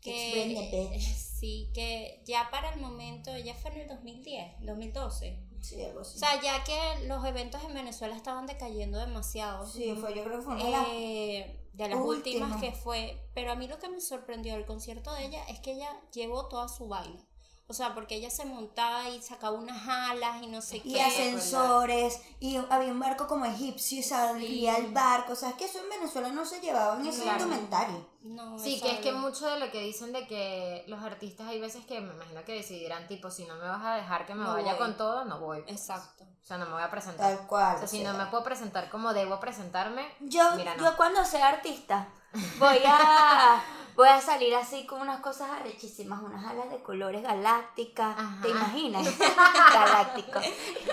[0.04, 1.02] It's Britney, Que, bitch.
[1.16, 5.44] sí, que ya para el momento, ella fue en el 2010, 2012.
[5.60, 6.16] Sí, algo así.
[6.16, 9.66] O sea, ya que los eventos en Venezuela estaban decayendo demasiado.
[9.66, 12.50] sí, fue, yo creo que fue una eh, de las últimas.
[12.50, 15.60] últimas que fue, pero a mí lo que me sorprendió del concierto de ella es
[15.60, 17.24] que ella llevó toda su vaina.
[17.70, 21.02] O sea, porque ella se montaba y sacaba unas alas y no sé Y qué.
[21.02, 24.80] ascensores, y había un barco como egipcio y salía Sí.
[24.86, 25.34] el barco.
[25.34, 27.42] O sea, es que eso en Venezuela no se llevaba en ese Claro.
[27.44, 28.06] indumentario.
[28.22, 31.60] No, Sí, que es que mucho de lo que dicen de que los artistas hay
[31.60, 34.44] veces que me imagino que decidirán tipo, si no me vas a dejar que me
[34.44, 34.78] No vaya voy.
[34.78, 35.58] con todo, no voy.
[35.66, 36.24] Exacto.
[36.24, 37.36] O sea, no me voy a presentar.
[37.36, 37.76] Tal cual.
[37.76, 40.84] O sea, si no me puedo presentar como debo presentarme, Yo, Mira, no.
[40.90, 42.08] yo cuando sea artista
[42.58, 43.62] voy a
[43.96, 48.38] voy a salir así con unas cosas arrechísimas, unas alas de colores galácticas, Ajá.
[48.42, 49.06] ¿te imaginas?
[49.72, 50.40] Galáctico,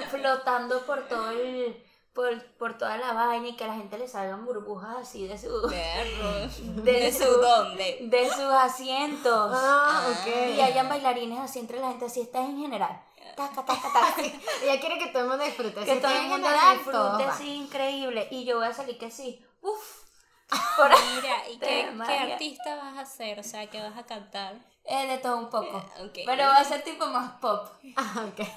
[0.10, 4.08] flotando por todo el por, por toda la vaina y que a la gente le
[4.08, 6.82] salgan burbujas así de su Perro.
[6.84, 7.98] de, ¿De su su dónde?
[8.04, 9.52] de sus asientos.
[9.54, 13.04] Ah, Y hayan bailarines así entre la gente, así está en general.
[13.36, 14.16] Taca, taca, taca.
[14.64, 15.84] ella quiere que todo el mundo disfrute.
[15.84, 18.30] que todo el mundo disfrute así increíble.
[18.32, 19.46] Y yo voy a salir que sí.
[19.62, 20.05] Uf.
[20.50, 21.90] Por Mira, ¿y qué,
[22.32, 23.40] artista vas a hacer?
[23.40, 24.56] O sea, ¿qué vas a cantar?
[24.84, 25.78] Eh, de todo un poco.
[26.06, 26.20] Ok.
[26.26, 27.68] Pero va a ser tipo más pop.
[27.98, 28.48] Ah, ok.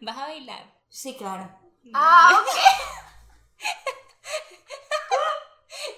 [0.00, 0.64] ¿Vas a bailar?
[0.88, 1.48] Sí, claro.
[1.94, 2.56] ah, ok.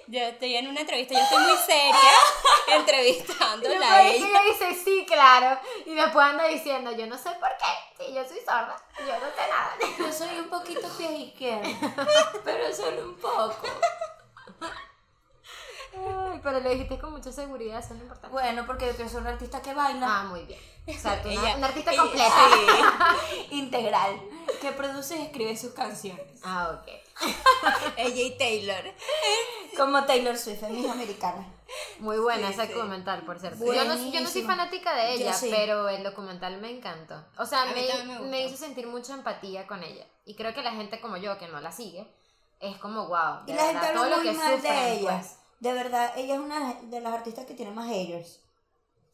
[0.09, 1.93] Yo estoy en una entrevista, yo estoy muy seria
[2.67, 4.27] Y entrevistándola a después que ella.
[4.27, 5.59] ella dice sí, claro.
[5.85, 8.05] Y después anda diciendo, yo no sé por qué.
[8.05, 8.75] Sí, yo soy sorda.
[8.99, 9.75] Yo no sé nada.
[9.97, 11.69] Yo soy un poquito pie izquierdo.
[12.45, 13.67] pero solo un poco.
[16.67, 18.33] Lo dijiste con mucha seguridad, eso es lo importante.
[18.33, 20.05] Bueno, porque yo quiero ser un artista que baila.
[20.19, 20.59] Ah, muy bien.
[20.87, 22.35] O sea, tú una, Ella- una artista ella- completa.
[23.51, 24.21] Integral.
[24.61, 26.25] Que produce y escribe sus canciones.
[26.43, 26.89] Ah, ok.
[27.97, 28.83] Ella y Taylor.
[29.77, 31.47] Como Taylor Swift, es mis americana.
[31.99, 32.73] Muy buena Sí, ese sí.
[32.73, 33.65] documental, por cierto.
[33.65, 35.49] Yo no, yo no soy fanática de ella, sí.
[35.49, 37.23] pero el documental me encantó.
[37.37, 37.65] O sea,
[38.29, 40.05] me, hizo sentir mucha empatía con ella.
[40.25, 42.07] Y creo que la gente como yo, que no la sigue,
[42.59, 43.43] es como, wow.
[43.47, 45.19] Y la gente verdad, todo habla lo que mal sufren, de ella.
[45.19, 45.36] pues.
[45.59, 48.41] De verdad, ella es una de las artistas que tiene más haters.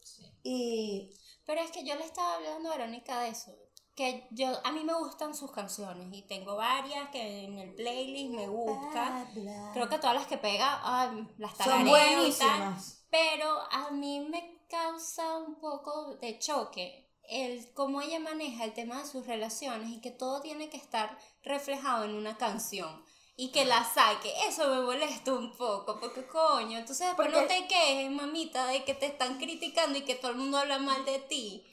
[0.02, 0.24] Sí.
[0.42, 1.10] Y
[1.46, 3.52] Pero es que yo le estaba hablando a Verónica de eso.
[3.94, 8.34] Que yo, a mí me gustan sus canciones y tengo varias que en el playlist
[8.34, 9.28] me gustan.
[9.72, 11.88] Creo que todas las que pega, ay, las son y tal.
[11.88, 13.06] buenísimas.
[13.08, 18.98] Pero a mí me causa un poco de choque el cómo ella maneja el tema
[18.98, 23.03] de sus relaciones y que todo tiene que estar reflejado en una canción
[23.36, 24.32] y que la saque.
[24.48, 28.84] Eso me molesta un poco, porque coño, entonces después no Porque- te quejes, mamita, de
[28.84, 31.66] que te están criticando y que todo el mundo habla mal de ti.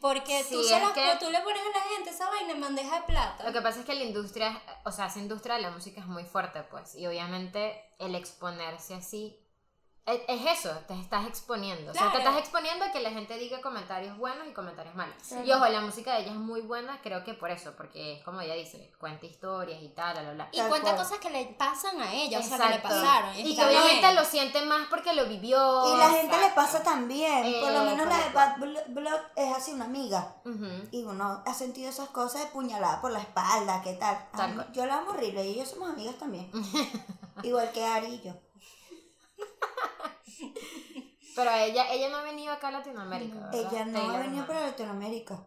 [0.00, 2.52] Porque tú, Sí, se es las- que- tú le pones a la gente esa vaina
[2.52, 3.42] en bandeja de plata.
[3.42, 6.06] Lo que pasa es que la industria, o sea, esa industria de la música es
[6.06, 6.94] muy fuerte, pues.
[6.94, 9.36] Y obviamente el exponerse así
[10.08, 11.90] es, es eso, te estás exponiendo.
[11.90, 15.14] O sea, te estás exponiendo a que la gente diga comentarios buenos y comentarios malos.
[15.28, 15.44] Claro.
[15.46, 18.24] Y ojo, la música de ella es muy buena, creo que por eso, porque es
[18.24, 20.48] como ella dice, cuenta historias y tal, bla, bla, bla.
[20.52, 21.02] y Tal cuenta cual.
[21.04, 23.36] cosas que le pasan a ella, o sea, que le pasaron.
[23.38, 25.94] Y que obviamente lo siente más porque lo vivió.
[25.94, 27.60] Y la gente le pasa también.
[27.60, 28.30] Por lo menos la de.
[28.30, 30.36] Bad Blo- Blood es así una amiga.
[30.90, 34.18] Y uno ha sentido esas cosas de puñalada por la espalda, ¿qué tal?
[34.56, 36.50] Mí- yo la amo horrible y ellos somos amigas también.
[37.42, 38.32] Igual que Ari y yo.
[41.38, 43.34] Pero ella, ella no ha venido acá a Latinoamérica.
[43.36, 43.54] ¿verdad?
[43.54, 45.38] Ella no Taylor, ha venido para Latinoamérica.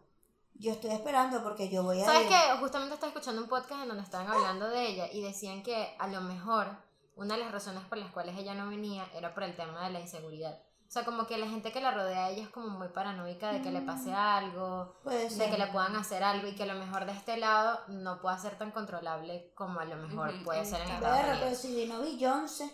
[0.54, 2.56] Yo estoy esperando porque yo voy a ¿Sabes qué?
[2.60, 6.06] Justamente estaba escuchando un podcast en donde estaban hablando de ella y decían que a
[6.08, 6.68] lo mejor
[7.16, 9.90] una de las razones por las cuales ella no venía era por el tema de
[9.90, 10.58] la inseguridad.
[10.88, 13.50] O sea, como que la gente que la rodea a ella es como muy paranoica
[13.50, 15.50] de que le pase algo, Puede de ser.
[15.50, 18.38] que le puedan hacer algo y que a lo mejor de este lado no pueda
[18.38, 21.62] ser tan controlable como a lo mejor puede ser en esta- Estados Perra, pero Unidos.
[21.62, 22.70] si vino Beyoncé,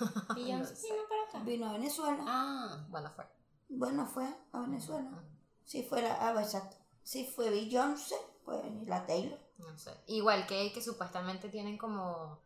[0.34, 0.92] Beyoncé No sé.
[0.92, 1.38] vino para acá.
[1.44, 2.24] vino a Venezuela.
[2.26, 3.24] Ah, Bueno, fue.
[3.68, 5.10] Bueno, fue a Venezuela.
[5.64, 6.76] Si fuera, ah, exacto.
[7.02, 9.38] Si fue Beyoncé, venir la Taylor.
[9.58, 9.90] No sé.
[10.06, 12.40] Igual que, que supuestamente tienen como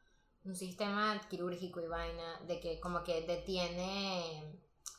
[0.45, 4.59] un sistema quirúrgico y vaina de que como que detiene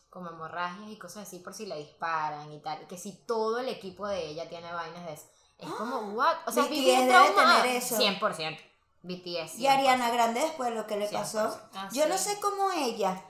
[0.09, 2.87] como hemorragias y cosas así por si le disparan y tal.
[2.87, 5.25] Que si todo el equipo de ella tiene vainas de eso.
[5.57, 6.37] Es como, what?
[6.45, 7.97] O sea, vivir debe tener eso.
[7.97, 8.57] 100%.
[9.03, 9.59] BTS.
[9.59, 11.11] Y Ariana Grande después de lo que le 100%.
[11.11, 11.61] pasó.
[11.73, 12.09] Ah, Yo sí.
[12.09, 13.21] no sé cómo ella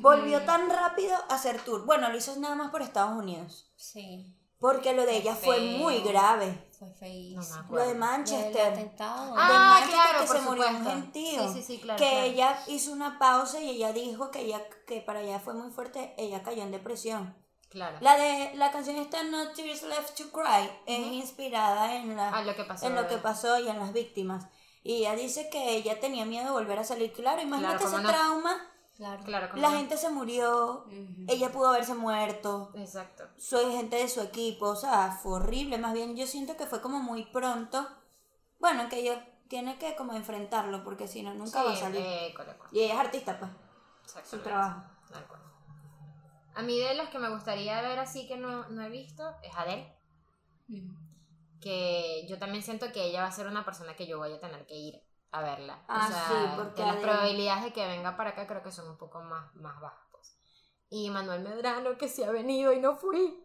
[0.00, 1.84] volvió tan rápido a hacer tour.
[1.86, 3.70] Bueno, lo hizo nada más por Estados Unidos.
[3.76, 6.68] Sí, Porque lo de ella fue muy grave.
[6.78, 7.64] fue No me feísimo.
[7.70, 8.72] Lo de Manchester.
[8.72, 9.34] atentado.
[9.38, 11.48] Ah, de Manchester claro, que por se murió un gentío.
[11.48, 12.24] Sí, sí, sí, claro, Que claro.
[12.26, 16.14] ella hizo una pausa y ella dijo que ella que para ella fue muy fuerte,
[16.18, 17.34] ella cayó en depresión.
[17.70, 17.96] Claro.
[18.00, 22.42] La de la canción esta No Tears Left to Cry es inspirada en la Ah,
[22.42, 22.86] lo que pasó.
[22.86, 24.46] en lo que pasó y en las víctimas.
[24.82, 27.12] Y ella dice que ella tenía miedo de volver a salir.
[27.12, 28.08] Claro, imagínate ¿cómo ese no?
[28.08, 28.66] trauma.
[28.96, 29.22] Claro.
[29.24, 29.76] Claro, La no.
[29.78, 30.84] gente se murió,
[31.26, 32.70] ella pudo haberse muerto.
[32.74, 33.24] Exacto.
[33.38, 35.78] Soy gente de su equipo, o sea, fue horrible.
[35.78, 37.86] Más bien yo siento que fue como muy pronto.
[38.58, 42.02] Bueno, que ella tiene que como enfrentarlo, porque si no, nunca va a salir.
[42.04, 42.54] eh, cole.
[42.72, 43.50] Y ella es artista, pues,
[44.04, 44.48] su Exactamente.
[44.50, 44.82] trabajo.
[45.10, 45.40] Tal cual.
[46.54, 49.52] A mí de los que me gustaría ver así que no, no he visto es
[49.56, 49.96] Adele,
[50.68, 50.94] Ujú.
[51.60, 54.40] Que yo también siento que ella va a ser una persona que yo voy a
[54.40, 55.84] tener que ir a verla.
[55.88, 58.72] Ah, o sea, sí, porque que las probabilidades de que venga para acá creo que
[58.72, 60.06] son un poco más, más bajas.
[60.10, 60.36] pues.
[60.88, 63.44] Y Manuel Medrano que sí ha venido y no fui.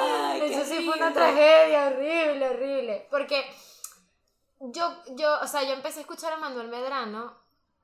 [0.00, 3.08] Ay, Eso sí fue una tragedia horrible, horrible.
[3.10, 3.44] Porque
[4.60, 7.36] yo, yo, o sea, yo empecé a escuchar a Manuel Medrano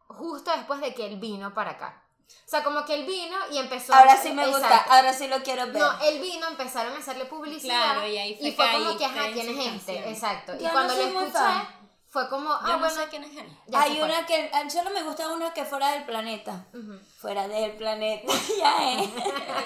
[0.07, 2.04] justo después de que él vino para acá.
[2.27, 4.93] O sea, como que él vino y empezó Ahora sí me gusta, Exacto.
[4.93, 5.77] ahora sí lo quiero ver.
[5.77, 7.95] No, él vino, empezaron a hacerle publicidad.
[7.95, 9.65] Claro, y ahí fue y fue que como ahí que, ajá, caen ¿quién es sus
[9.67, 9.71] este?
[9.95, 10.07] canciones.
[10.13, 10.53] Exacto.
[10.55, 11.69] Yo y no cuando soy lo escuché, fan.
[12.09, 12.95] fue como, ah, Yo no bueno.
[12.95, 13.59] sé quién es él.
[13.67, 16.67] ya Hay una que, a- solo me gusta una que fuera del planeta.
[16.73, 16.99] Ujú.
[17.19, 19.09] Fuera del planeta, ya es.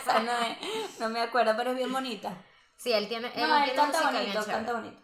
[0.02, 2.32] Esa no es, no me acuerdo, pero es bien bonita.
[2.76, 3.30] Sí, él tiene.
[3.34, 5.00] Él No, él tiene canta bonito, canta bonito.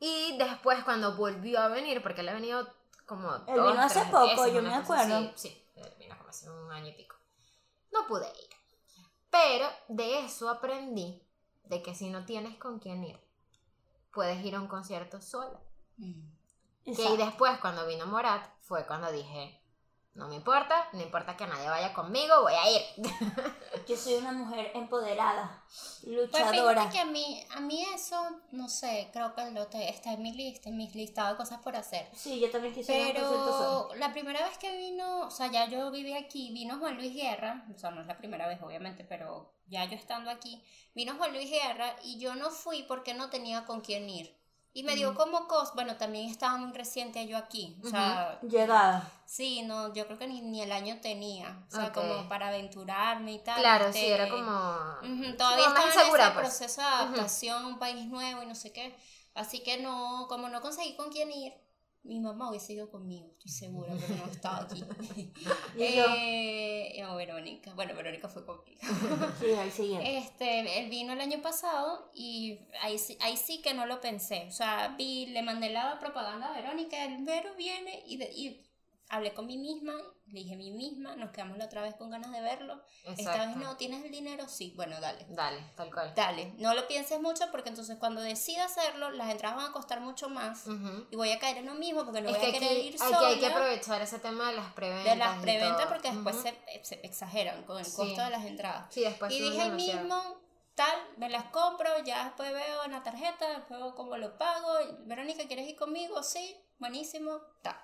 [0.00, 2.68] Y después, cuando volvió a venir, porque él ha venido
[3.06, 3.34] como.
[3.46, 5.32] Él dos, vino hace tres poco, veces, yo me acuerdo.
[5.34, 5.64] Sí, él
[6.08, 7.16] vino como hace un año y pico.
[7.92, 8.48] No pude ir.
[9.30, 11.22] Pero de eso aprendí
[11.64, 13.20] de que si no tienes con quién ir,
[14.12, 15.60] puedes ir a un concierto sola.
[15.98, 16.38] Mm.
[16.84, 17.16] Que y Exacto.
[17.18, 19.57] después, cuando vino Morat, fue cuando dije.
[20.18, 22.82] No me importa, no importa que nadie vaya conmigo, voy a ir.
[23.88, 25.62] Yo soy una mujer empoderada,
[26.02, 26.50] Pues luchadora.
[26.82, 28.16] fíjate que a mí, a mí eso,
[28.50, 31.60] no sé, creo que lo te- está en mi lista, en mi listado de cosas
[31.60, 32.08] por hacer.
[32.14, 33.12] Sí, yo también quisiera.
[33.14, 37.14] Pero la primera vez que vino, o sea, ya yo viví aquí, vino Juan Luis
[37.14, 40.60] Guerra, o sea, no es la primera vez, obviamente, pero ya yo estando aquí,
[40.96, 44.36] vino Juan Luis Guerra y yo no fui porque no tenía con quién ir.
[44.74, 49.10] Y me dio como cos, bueno, también estaba muy reciente yo aquí, o sea, Llegada.
[49.24, 53.32] sí, no, yo creo que ni, ni el año tenía, o sea, como para aventurarme
[53.32, 53.58] y tal.
[53.60, 54.50] Claro, este, sí, era como.
[55.02, 56.32] Ujú, Todavía como estaba en ese pues.
[56.34, 58.94] proceso de adaptación a un país nuevo y no sé qué.
[59.34, 61.54] Así que no, como no conseguí con quién ir,
[62.08, 64.82] mi mamá hubiese ido conmigo, estoy segura, pero no estaba aquí.
[65.76, 66.04] ¿Y yo?
[66.16, 67.74] eh, no, Verónica.
[67.74, 68.80] Bueno, Verónica fue conmigo.
[69.38, 70.16] Sí, al siguiente.
[70.18, 74.46] Este, él vino el año pasado y ahí, sí- ahí sí que no lo pensé.
[74.48, 78.64] O sea, vi, le mandé la propaganda a Verónica, el Vero viene y, de- y
[79.10, 79.94] hablé con mí misma,
[80.26, 82.82] le dije a mí misma, nos quedamos la otra vez con ganas de verlo.
[83.04, 83.58] Esta vez Exacto.
[83.60, 84.46] no, ¿tienes el dinero?
[84.48, 85.24] Sí, bueno, dale.
[85.30, 86.12] Dale, tal cual.
[86.14, 90.00] Dale, no lo pienses mucho porque entonces cuando decida hacerlo, las entradas van a costar
[90.00, 91.06] mucho más Ujú.
[91.10, 92.88] y voy a caer en lo mismo porque no es voy que a querer aquí
[92.88, 95.04] ir sola hay que aprovechar ese tema de las preventas.
[95.12, 96.44] de las preventas porque después Ujú.
[96.48, 97.96] se, se exageran con el Sí.
[97.96, 98.92] costo de las entradas.
[98.92, 100.02] Sí, después y dije demasiado.
[100.02, 100.40] mismo,
[100.74, 104.74] tal, me las compro, ya después veo en la tarjeta, después veo cómo lo pago.
[105.06, 106.22] Verónica, ¿quieres ir conmigo?
[106.22, 107.74] Sí, buenísimo, tal.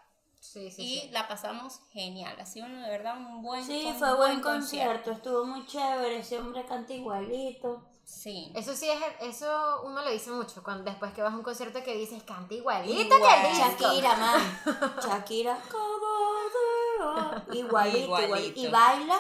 [0.45, 1.09] Sí, sí, y sí.
[1.11, 5.47] la pasamos genial, ha sido de verdad un buen Sí, un fue buen concierto, estuvo
[5.47, 7.89] muy chévere, ese hombre canta igualito.
[8.05, 8.53] Sí.
[8.55, 9.01] Eso sí, es,
[9.35, 12.53] eso uno lo dice mucho, cuando después que vas a un concierto que dices, canta
[12.53, 13.21] igualito Igual.
[13.23, 13.85] que el disco.
[13.85, 14.61] Shakira, man.
[15.03, 15.59] Shakira.
[17.53, 18.23] Igualito, igualito.
[18.23, 18.61] Igualito.
[18.61, 19.17] Y baila.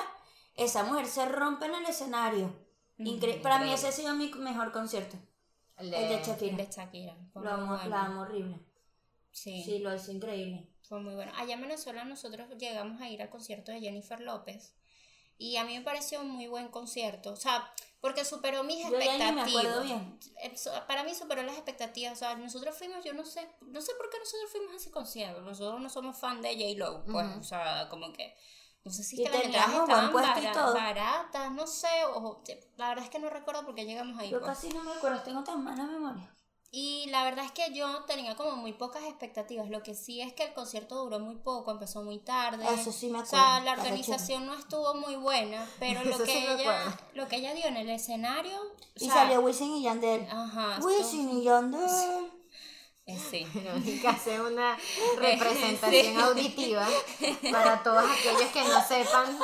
[0.54, 2.54] Esa mujer se rompe en el escenario.
[2.98, 5.16] Incre- Ujú, Para mí ese ha sido mi mejor concierto.
[5.78, 6.56] El El de El Shakira.
[6.58, 7.16] de Shakira.
[7.34, 8.60] Lo amo, la amo horrible.
[9.32, 10.70] Sí, Sí, lo hizo increíble.
[10.94, 11.32] Fue muy bueno.
[11.36, 14.74] Allá en Venezuela nosotros llegamos a ir al concierto de Jennifer López.
[15.36, 17.32] Y a mí me pareció un muy buen concierto.
[17.32, 17.68] O sea,
[18.00, 19.82] porque superó mis Yo ya ni me expectativas.
[19.82, 20.18] bien.
[20.86, 22.12] Para mí superó las expectativas.
[22.12, 24.92] O sea, nosotros fuimos, yo no sé, no sé por qué nosotros fuimos a ese
[24.92, 25.40] concierto.
[25.40, 27.26] Nosotros no somos fan de J-Lo, pues.
[27.26, 27.40] Ujú.
[27.40, 28.36] O sea, como que.
[28.84, 31.88] No sé si es que las entradas estaban baratas, no sé.
[32.14, 32.40] O,
[32.76, 34.30] la verdad es que no recuerdo porque llegamos ahí.
[34.30, 34.50] Yo pues.
[34.50, 36.32] casi no me acuerdo, tengo tan mala memoria.
[36.76, 39.68] Y la verdad es que yo tenía como muy pocas expectativas.
[39.70, 42.66] Lo que sí es que el concierto duró muy poco, empezó muy tarde.
[42.74, 43.44] Eso sí me O acuerdo.
[43.44, 47.54] sea, la organización no estuvo muy buena, pero lo que, sí ella, lo que ella
[47.54, 48.60] dio en el escenario.
[48.60, 50.26] o Y sea, salió Wisin y Yandel.
[50.28, 50.74] Ajá.
[50.74, 52.32] esto- Wisin y Yandel.
[53.06, 53.46] eh, sí.
[53.54, 54.76] Verónica hace una
[55.16, 56.20] representación Sí.
[56.20, 56.88] auditiva
[57.52, 59.38] para todos aquellos que no sepan,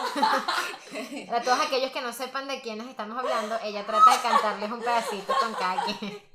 [1.29, 4.81] para todos aquellos que no sepan de quiénes estamos hablando, ella trata de cantarles un
[4.81, 6.29] pedacito con cada quien.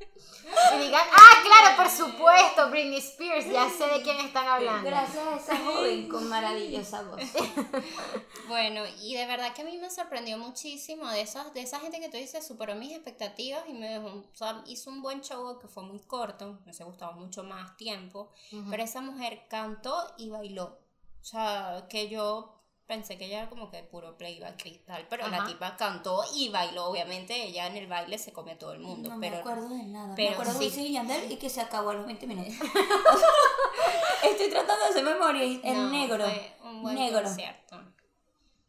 [0.75, 4.87] Y digan, ah, claro, por supuesto, Britney Spears, ya sé de quién están hablando.
[4.89, 7.21] Gracias a esa joven con maravillosa voz.
[8.47, 11.99] Bueno, y de verdad que a mí me sorprendió muchísimo de esas, de esa gente
[11.99, 15.57] que tú dices, superó mis expectativas y me dejó, o sea, hizo un buen show
[15.59, 18.31] que fue muy corto, me hubiese gustado mucho más tiempo,
[18.69, 20.77] pero esa mujer cantó y bailó.
[21.21, 22.55] O sea, que yo
[22.87, 26.49] pensé que ella era como que puro playback y tal, pero la tipa cantó y
[26.49, 29.39] bailó, obviamente ella en el baile se come a todo el mundo, No pero me
[29.41, 30.13] acuerdo de nada.
[30.15, 30.59] pero me acuerdo sí.
[30.59, 32.53] de Wisin y Yandel y que se acabó a los 20 minutos.
[34.23, 36.25] Estoy tratando de hacer memoria y en no, negro.
[36.25, 37.23] fue un buen negro.
[37.23, 37.79] concierto.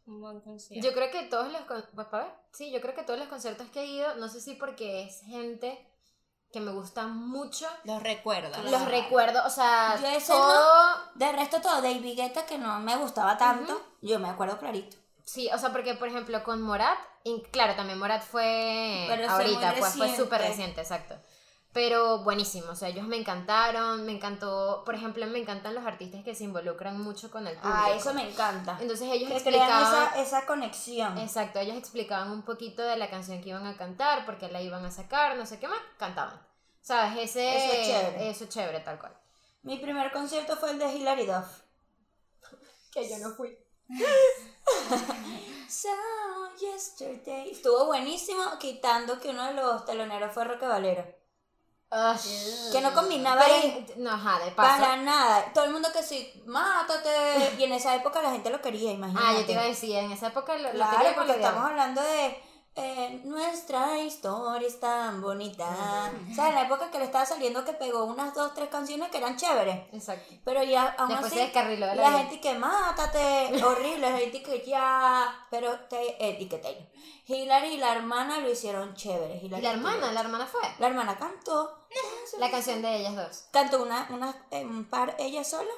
[0.06, 0.86] Un buen concierto.
[0.88, 2.06] Yo creo que todos los pues,
[2.52, 5.20] sí, yo creo que todos los conciertos que he ido, no sé si porque es
[5.22, 5.78] gente
[6.56, 8.62] que me gusta mucho, los recuerdo.
[8.62, 12.96] los recuerdo, o sea, Yo ese todo, De resto todo, David Guetta que no me
[12.96, 14.96] gustaba tanto, yo me acuerdo clarito.
[15.22, 19.74] sí, o sea, porque por ejemplo con Morat, y claro, también Morat fue Pero ahorita,
[19.78, 21.16] pues fue súper reciente, exacto.
[21.76, 26.24] Pero buenísimo, o sea, ellos me encantaron, me encantó, por ejemplo, me encantan los artistas
[26.24, 27.78] que se involucran mucho con el público.
[27.78, 28.78] Ah, eso me encanta.
[28.80, 29.82] Entonces ellos Que explicaban...
[29.82, 31.18] esa, esa conexión.
[31.18, 34.62] Exacto, ellos explicaban un poquito de la canción que iban a cantar, por qué la
[34.62, 36.40] iban a sacar, no sé qué más, cantaban.
[36.80, 37.18] ¿Sabes?
[37.18, 38.30] Ese, Eso es chévere.
[38.30, 39.14] Eso es chévere, tal cual.
[39.62, 41.60] Mi primer concierto fue el de Hilary Duff.
[42.90, 43.54] Que yo no fui.
[45.68, 45.88] So
[46.58, 47.50] yesterday.
[47.50, 51.04] Estuvo buenísimo, quitando que uno de los teloneros fue Roque Valero.
[52.72, 54.80] Que no combinaba ahí no, ajá, de paso.
[54.82, 55.52] para nada.
[55.54, 57.54] Todo el mundo que sí, mátate.
[57.58, 59.26] Y en esa época la gente lo quería, imagínate.
[59.26, 61.42] Ah, yo te iba a decir, en esa época lo, lo Claro, quería porque porque
[61.44, 62.42] estamos hablando de
[62.78, 65.66] eh, nuestra historia es tan bonita.
[66.30, 69.10] O sea, en la época que le estaba saliendo que pegó unas dos, tres canciones
[69.10, 69.86] que eran chéveres.
[69.94, 70.34] Exacto.
[70.44, 75.46] Pero ya, aún Después así, se la gente que mátate, horrible, la gente que ya,
[75.50, 76.90] pero te etiqueté.
[77.26, 79.40] Hillary y la hermana lo hicieron chévere.
[79.42, 80.60] Y la hermana, la hermana fue.
[80.78, 81.86] La hermana cantó.
[82.38, 83.46] La canción de ellas dos.
[83.52, 85.72] Cantó una, una, eh, un par ella sola.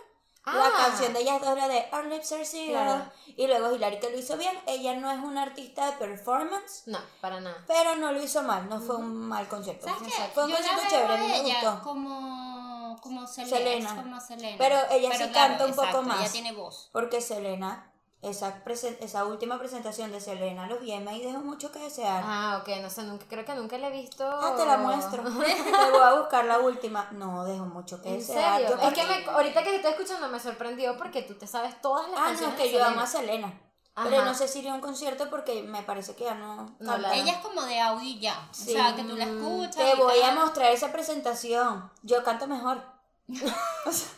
[0.51, 0.71] Ah.
[0.71, 2.45] La canción de ellas dos era de Our Lips Are.
[2.69, 3.05] Claro.
[3.27, 4.59] Y luego Hilary que lo hizo bien.
[4.67, 6.83] Ella no es una artista de performance.
[6.87, 7.65] No, para nada.
[7.67, 9.87] Pero no lo hizo mal, no fue un mal concierto.
[9.87, 10.23] ¿Sabes qué?
[10.35, 11.83] Fue un Yo la concierto veo chévere, a me ella gustó.
[11.83, 13.57] como, como Selena.
[13.57, 13.97] Selena.
[13.97, 14.57] Como Selena.
[14.59, 16.21] Pero ella sí canta un poco más.
[16.21, 16.89] Ella tiene voz.
[16.93, 22.23] Porque Selena, esa, presen- esa última presentación de Selena, los VMA dejó mucho que desear.
[22.27, 24.25] Ah, Ah, ok, no sé, nunca, creo que nunca la he visto.
[24.57, 25.23] te la muestro.
[25.25, 27.09] te voy a buscar la última.
[27.13, 28.61] No, dejó mucho que ¿En desear.
[28.61, 28.77] serio?
[28.81, 31.81] Yo Es que me- ahorita que te estoy escuchando me sorprendió porque tú te sabes
[31.81, 32.93] todas las Ah, no, canciones es que de yo Selena.
[32.95, 33.61] amo a Selena.
[33.95, 34.09] Ajá.
[34.11, 36.77] Pero no sé si iría a un concierto porque me parece que ya no.
[36.79, 38.49] No, la- Ella es como de audio y ya.
[38.53, 38.71] Sí.
[38.71, 39.75] O sea, que tú la escuchas.
[39.77, 41.91] Te voy a mostrar esa presentación.
[42.03, 42.81] Yo canto mejor.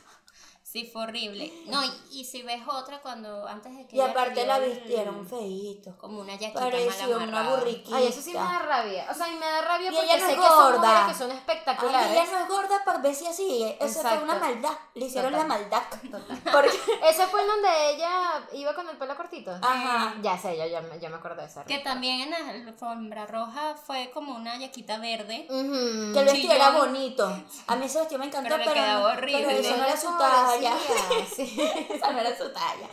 [0.71, 1.53] Sí, fue horrible.
[1.67, 5.97] No, y, y si ves otra cuando antes de que Y aparte la vistieron feito.
[5.99, 7.97] Como una yaquita Parecía mal una burriquita.
[7.97, 9.09] Ay, eso sí me da rabia.
[9.11, 10.79] O sea, y me da rabia Y porque ella no sé es que son gorda.
[10.79, 12.11] mujeres que son Ay, espectaculares.
[12.13, 13.65] ella no es gorda para ver si así.
[13.65, 14.25] Eso fue Exacto.
[14.25, 14.71] una maldad.
[14.95, 15.49] Le hicieron Total.
[15.49, 15.83] la maldad.
[16.09, 16.41] Total.
[16.53, 16.79] Porque,
[17.11, 19.51] Ese fue el donde ella iba con el pelo cortito.
[19.61, 20.15] ajá.
[20.23, 21.65] Ya sé, ya, ya, me- ya me acuerdo de esa.
[21.65, 25.47] Que también en la alfombra roja fue como una yaquita verde.
[25.51, 26.13] Ujú.
[26.13, 27.27] Que el vestido era bonito.
[27.67, 29.45] A mí ese vestido me encantó, Pero le pero, quedaba horrible.
[29.47, 31.27] pero eso no era su Pobrecilla, talla.
[31.35, 31.61] sí.
[31.91, 32.89] Esa no era su talla.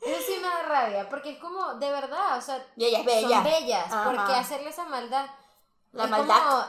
[0.00, 3.04] Eso sí me da rabia, porque es como, de verdad, o sea, Y ella es
[3.04, 3.28] bella.
[3.28, 3.84] son bellas.
[3.88, 4.26] ¿Por Ajá.
[4.26, 5.26] qué hacerle esa maldad?
[5.92, 6.38] La Es maldad.
[6.38, 6.64] como,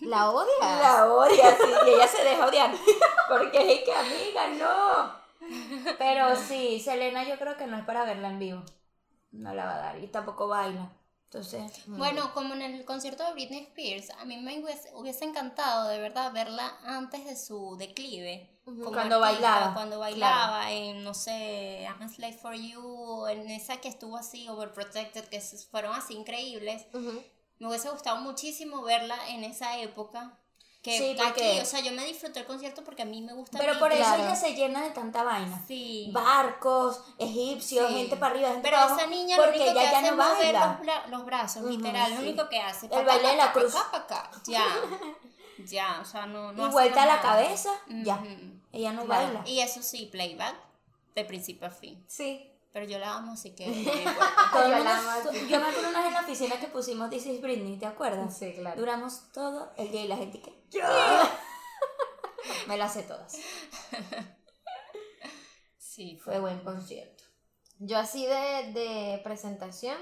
[0.00, 0.80] ¿La odias?
[0.82, 2.74] La odia, sí, y ella se deja odiar.
[3.28, 5.26] Porque es que amiga, no.
[5.98, 8.62] Pero sí, Selena yo creo que no es para verla en vivo.
[9.32, 9.98] No la va a dar.
[9.98, 10.90] Y tampoco baila.
[11.24, 15.88] Entonces, Bueno, como en el concierto de Britney Spears, a mí me hubiese, hubiese encantado
[15.88, 18.55] de verdad verla antes de su declive.
[18.66, 23.76] Cuando artista, bailaba, Cuando bailaba en, no sé, I'm a Slave for You, en esa
[23.76, 25.40] que estuvo así, Overprotected, que
[25.70, 26.84] fueron así increíbles.
[27.58, 30.38] Me hubiese gustado muchísimo verla en esa época.
[30.82, 33.32] Que Sí, porque- aquí, o sea, yo me disfruté el concierto porque a mí me
[33.32, 34.22] gusta Pero por eso Claro.
[34.24, 35.60] ella se llena de tanta vaina.
[35.66, 36.10] Sí.
[36.12, 37.94] Barcos, egipcios, Sí.
[37.94, 39.00] gente para arriba, gente Pero para abajo.
[39.00, 41.24] esa niña lo porque único que ella ya hace no es mover los, bra- los
[41.24, 42.14] brazos, literal.
[42.14, 42.86] Lo único que hace.
[42.86, 43.72] El baile de la cruz.
[43.74, 44.64] Pa, pa, pa, Ya.
[45.64, 46.52] Ya, o sea, no.
[46.52, 47.22] no y vuelta a la nada.
[47.22, 48.22] cabeza, ya.
[48.72, 49.24] Ella no Claro.
[49.34, 49.48] baila.
[49.48, 50.54] Y eso sí, playback
[51.14, 52.04] de principio a fin.
[52.08, 52.52] Sí.
[52.72, 53.64] Pero yo la amo, así que.
[54.52, 56.66] Todo el Yo mundo- la amo yo me acuerdo una vez en la oficina que
[56.68, 58.36] pusimos This is Britney, ¿te acuerdas?
[58.36, 58.78] Sí, claro.
[58.78, 60.52] Duramos todo el día y la gente que.
[60.70, 60.82] ¡Yo!
[62.68, 63.34] me las sé todas.
[65.78, 67.24] Sí, Fue buen concierto.
[67.78, 69.96] Yo así de, de presentación,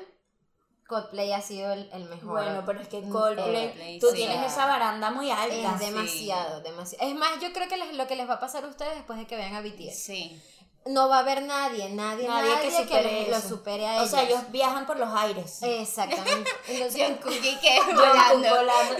[0.87, 2.43] Coldplay ha sido el, el mejor.
[2.43, 4.17] Bueno, pero es que Mm, Coldplay, Coldplay, tú sí.
[4.17, 5.75] tienes esa baranda muy alta.
[5.75, 7.09] es demasiado, demasiado.
[7.09, 9.19] Es más, yo creo que les- lo que les va a pasar a ustedes después
[9.19, 9.95] de que vean a BTS.
[10.05, 10.41] Sí.
[10.87, 13.49] No va a haber nadie, nadie, nadie, Nadie que que, supere les- lo eso.
[13.49, 14.11] supere a O ellos.
[14.11, 15.63] sea, ellos viajan por los aires.
[15.63, 16.51] Exactamente.
[16.69, 18.49] Entonces, John Cookie que volando.
[18.51, 18.95] Volando.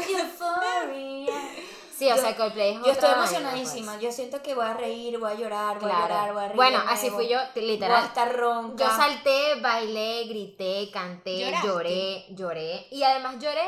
[2.05, 3.93] Sí, o yo- sea, Coldplay es Yo estoy vaina, emocionadísima.
[3.93, 4.03] pues.
[4.05, 6.57] Yo siento que voy a reír, voy a llorar, voy a llorar, voy a reír.
[6.57, 8.05] Bueno, así fui yo, Voy a literal.
[8.05, 8.85] estar ronca.
[8.85, 11.67] Yo salté, bailé, grité, canté, ¿Lloraste?
[11.69, 12.87] lloré, lloré.
[12.91, 13.65] Y además lloré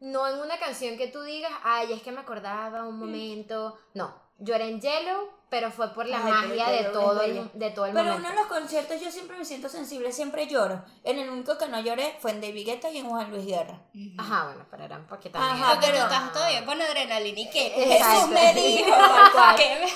[0.00, 3.76] no en una canción que tú digas, ay, es que me acordaba un momento.
[3.94, 7.70] No, lloré en Yellow, pero fue por la Ay, pero magia de todo, el, de
[7.70, 8.20] todo el Pero momento.
[8.20, 10.84] uno de los conciertos yo siempre me siento sensible, siempre lloro.
[11.04, 13.80] En el único que no lloré fue en David Guetta y en Juan Luis Guerra.
[14.18, 17.50] Ajá, bueno, pero era un poquito Ajá, Porque pero- no estás todavía con adrenalina y
[17.50, 18.14] que Exacto.
[18.14, 18.96] Jesús me dijo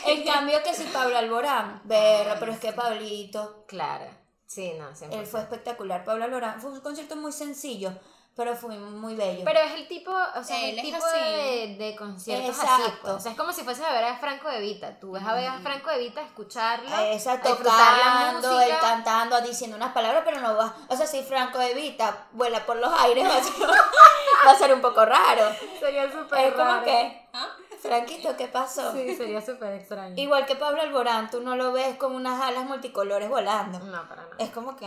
[0.04, 4.06] me- En cambio que si Pablo Alborán, verlo, pero es que Pablito, Claro.
[4.46, 5.20] Sí, no, siempre.
[5.20, 6.04] él fue espectacular.
[6.04, 7.92] Pablo Alborán fue un concierto muy sencillo,
[8.40, 9.42] pero fue muy bello.
[9.44, 11.18] Pero es el tipo, o sea, Él el tipo así.
[11.20, 12.66] de, de conciertos así.
[12.82, 12.98] Exacto.
[13.02, 13.12] pues.
[13.12, 14.98] O sea, es como si fuese a ver a Franco de Vita.
[14.98, 18.64] Tú ves a ver a Franco de Vita, escucharlo, Exacto, disfrutar la tocando, música.
[18.64, 20.74] él cantando, diciendo unas palabras, pero no va.
[20.88, 23.68] O sea, si Franco Evita vuela por los aires, va a ser,
[24.46, 25.44] va a ser un poco raro.
[25.78, 26.84] Sería súper Es como raro.
[26.84, 27.46] que, ¿Ah?
[27.82, 28.92] Franquito, ¿qué pasó?
[28.92, 30.14] Sí, sería súper extraño.
[30.16, 33.78] Igual que Pablo Alborán, tú no lo ves con unas alas multicolores volando.
[33.80, 34.36] No, para nada.
[34.38, 34.86] Es como que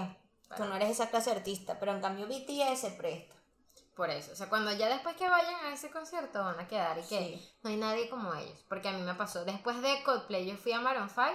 [0.58, 3.33] tú no eres esa clase de artista, pero en cambio BTS se presta.
[3.96, 4.32] Por eso.
[4.32, 7.08] O sea, cuando ya después que vayan a ese concierto van a quedar y que
[7.08, 7.54] Sí.
[7.62, 8.66] no hay nadie como ellos.
[8.68, 9.46] Porque a mí me pasó.
[9.46, 11.30] Después de Coldplay yo fui a Maroon 5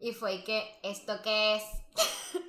[0.00, 1.64] y fue que, ¿esto qué es?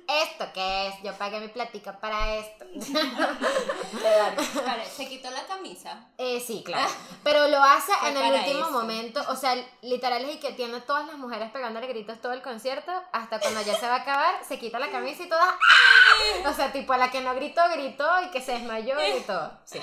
[0.08, 1.02] ¿Esto qué es?
[1.02, 2.64] Yo pagué mi platica para esto.
[4.66, 6.08] Vale, se quitó la camisa.
[6.16, 6.90] Eh, sí, claro.
[7.22, 8.70] Pero lo hace en el último eso.
[8.70, 9.22] momento.
[9.28, 12.90] O sea, literal es y que tiene todas las mujeres pegándole gritos todo el concierto.
[13.12, 15.44] Hasta cuando ya se va a acabar, se quita la camisa y todas.
[15.44, 16.48] ¡ah!
[16.48, 19.58] O sea, tipo a la que no gritó, gritó y que se desmayó y todo.
[19.64, 19.78] Sí.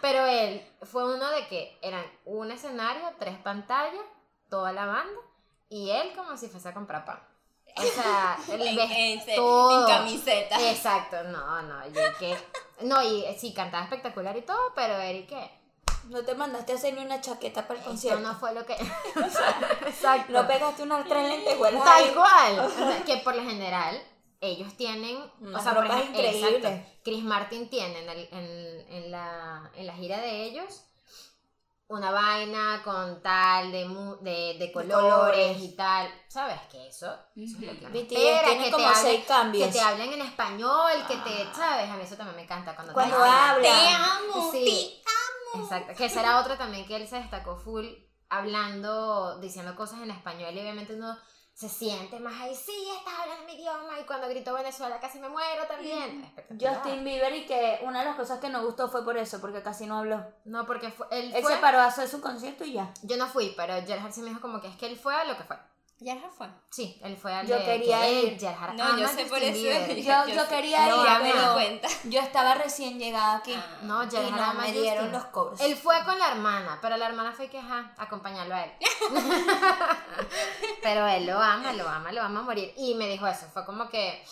[0.00, 3.94] Pero él fue uno de que eran un escenario, tres pantallas,
[4.50, 5.20] toda la banda.
[5.68, 7.27] Y él como si fuese a comprar pan.
[7.78, 10.70] O sea, el En, en, en camiseta.
[10.70, 12.36] Exacto, no, no, yo que.
[12.82, 15.50] No, y sí, cantaba espectacular y todo, pero Eric, ¿qué?
[16.10, 18.20] No te mandaste a hacerle una chaqueta para el Esto concierto.
[18.20, 18.74] no fue lo que.
[19.86, 20.32] Exacto.
[20.32, 22.14] No pegaste una tres lentejuelas Tal ahí.
[22.14, 22.58] cual.
[22.60, 24.00] O sea, que por lo general
[24.40, 25.18] ellos tienen.
[25.40, 26.64] Unas o sea, por ropas ejemplo, increíbles.
[26.64, 30.84] exacto, Chris Martin tiene en, el- en- en la, en la gira de ellos
[31.88, 36.08] una vaina con tal de, mu- de, de colores, y tal.
[36.28, 36.86] ¿Sabes qué?
[36.88, 39.66] Eso, eso es lo que espera, como te hablen- cambios.
[39.66, 41.54] Que te hablen en español, que te.
[41.54, 41.90] ¿Sabes?
[41.90, 42.74] A mí eso también me encanta.
[42.74, 43.50] Cuando, te Cuando hablan.
[43.50, 43.62] habla.
[43.62, 45.02] Te amo, Sí.
[45.54, 47.86] Exacto, que esa era otra también que él se destacó full
[48.28, 51.16] hablando, diciendo cosas en español y obviamente uno
[51.58, 55.28] se siente más ahí, sí, estás hablando mi idioma y cuando gritó Venezuela casi me
[55.28, 56.22] muero también.
[56.22, 56.74] Espectacular.
[56.76, 59.60] Justin Bieber y que una de las cosas que no gustó fue por eso, porque
[59.60, 60.24] casi no habló.
[60.44, 62.94] No, porque fue, él, Él fue, se paró a hacer su concierto y ya.
[63.02, 65.24] yo no fui, pero Gerhard sí me dijo como que es que él fue a
[65.24, 65.56] lo que fue.
[66.00, 66.46] Ya se fue.
[66.70, 68.42] Sí, él fue al Yo de- quería que él, ir.
[68.74, 69.56] No, ama yo sé por eso.
[69.58, 71.88] Yo- quería ir, ya me pero- di cuenta.
[72.04, 73.52] Yo estaba recién llegada aquí.
[73.54, 73.78] Ah.
[73.82, 75.12] No, y Gerhard no ama me dieron Justin.
[75.12, 75.60] los cobros.
[75.60, 78.72] Él fue con la hermana, pero la hermana fue que, ajá, acompañarlo a él.
[80.82, 82.72] pero él lo ama, lo ama, lo ama a morir.
[82.76, 84.24] Y me dijo eso, fue como que,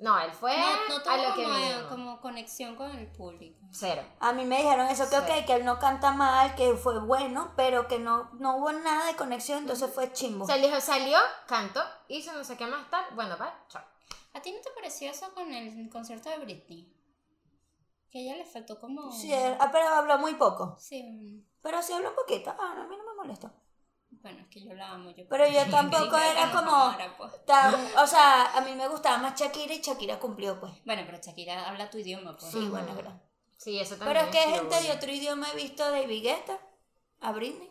[0.00, 1.88] no, él fue No, no tuvo a lo que como, vino.
[1.88, 3.58] como conexión con el público.
[3.72, 4.02] Cero.
[4.20, 7.52] A mí me dijeron eso, que ok, que él no canta mal, que fue bueno,
[7.56, 10.44] pero que no, no hubo nada de conexión, entonces fue chimbo.
[10.44, 13.82] O sea, él dijo, salió, cantó, hizo no sé qué más tal, bueno, va, chao.
[14.34, 16.94] ¿A ti no te pareció eso con el concierto de Britney?
[18.10, 19.10] Que a ella le faltó como...
[19.12, 20.76] Sí, él- ah, pero habló muy poco.
[20.78, 22.50] Sí, Pero sí habló un poquito.
[22.58, 23.50] Ah, no, a mí no me molestó.
[24.22, 25.10] Bueno, es que yo la amo.
[25.10, 27.44] Yo Pero yo tampoco que era como- pues.
[27.46, 30.72] Tan- o sea, a mí me gustaba más Shakira y Shakira cumplió, pues.
[30.84, 32.50] Bueno, pero Shakira habla tu idioma, pues.
[32.52, 33.20] Sí, bueno, verdad.
[33.56, 34.42] Sí, eso Pero también.
[34.42, 36.58] es que gente de otro idioma he visto David Guetta,
[37.20, 37.70] a Britney.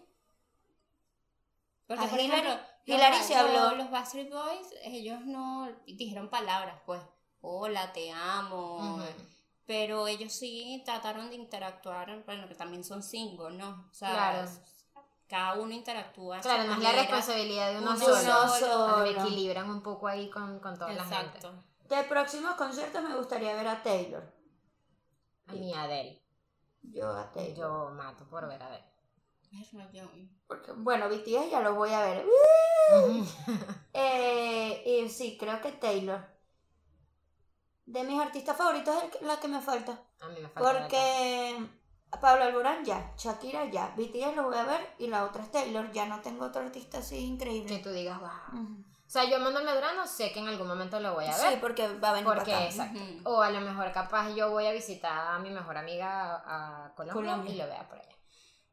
[1.88, 3.76] Porque, A por Hillary- ejemplo, Hillary los, se habló.
[3.76, 7.02] los Backstreet Boys, ellos no dijeron palabras, pues.
[7.42, 9.00] Hola, te amo.
[9.66, 13.88] Pero ellos sí trataron de interactuar, bueno, que también son singles, ¿no?
[13.90, 14.50] O sea, Claro.
[15.28, 16.40] Cada uno interactúa.
[16.40, 18.48] Claro, no es la responsabilidad de uno, Uno solo.
[18.48, 18.98] solo.
[19.04, 21.38] Me equilibran un poco ahí con, con toda la gente.
[21.38, 21.54] Exacto.
[21.90, 24.34] De próximos conciertos me gustaría ver a Taylor.
[25.48, 26.22] A mí Adele.
[26.82, 27.58] Yo a Taylor.
[27.58, 28.88] Yo mato por ver a Adele.
[30.48, 32.26] Porque, bueno, BTS ya lo voy a ver.
[33.94, 36.24] Eh, y sí, creo que Taylor.
[37.86, 40.00] De mis artistas favoritos es la que me falta.
[40.22, 40.80] A mí me falta.
[40.80, 41.68] Porque
[42.22, 45.92] Pablo Alborán ya, Shakira ya, BTS lo voy a ver y la otra es Taylor.
[45.92, 47.80] Ya no tengo otro artista así Que increíble.
[47.80, 48.30] tú digas, wow.
[48.60, 51.54] O sea, yo Manuel Medrano sé que en algún momento lo voy a ver.
[51.54, 52.66] Sí, porque va a venir Porque, para acá.
[52.70, 53.00] exacto.
[53.26, 56.96] O a lo mejor capaz yo voy a visitar a mi mejor amiga a, a
[56.96, 57.54] Colombia, Colombia.
[57.54, 58.16] y lo vea por allá.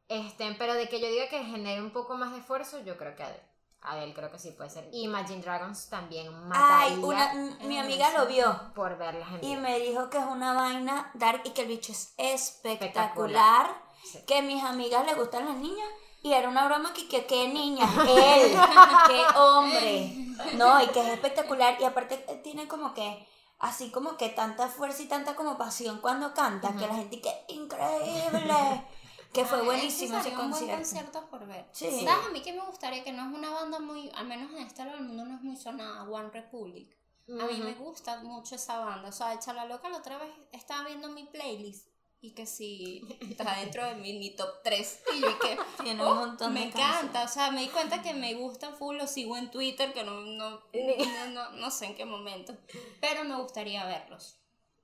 [0.07, 3.15] Este, pero de que yo diga que genere un poco más de esfuerzo, yo creo
[3.15, 3.43] que Adele.
[3.87, 4.89] Adele creo que sí puede ser.
[4.91, 9.55] Y Imagine Dragons también mataría Ay, una, mi amiga lo vio por verlas en y
[9.55, 13.67] me dijo que es una vaina dark y que el bicho es espectacular.
[13.67, 13.85] Espectacular.
[14.03, 14.19] Sí.
[14.27, 15.87] Que a mis amigas le gustan las niñas.
[16.21, 18.57] Y era una broma que, que qué niña, él,
[19.07, 20.11] qué hombre.
[20.55, 21.77] No, y que es espectacular.
[21.79, 23.27] Y aparte eh, tiene como que,
[23.59, 27.31] así como que tanta fuerza y tanta como pasión cuando canta, que la gente que
[27.49, 28.85] increíble.
[29.33, 31.27] Que fue Ah, buenísimo ese concierto.
[31.55, 31.65] Ver.
[31.71, 31.85] Sí.
[32.03, 32.27] ¿Sabes?
[32.27, 34.83] A mí que me gustaría que no es una banda muy, al menos en este
[34.83, 36.95] lado del mundo no es muy sonada, One Republic.
[37.27, 39.09] A mí me gusta mucho esa banda.
[39.09, 41.87] O sea, Echa Loca la otra vez estaba viendo mi playlist
[42.21, 45.03] y que sí está dentro de mi, mi top 3.
[45.15, 47.23] Y yo que Tiene oh, un montón me de encanta.
[47.23, 50.21] O sea, me di cuenta que me gusta full, lo sigo en Twitter, que no,
[50.21, 52.55] no, no, no, no sé en qué momento.
[53.01, 54.37] Pero me gustaría verlos.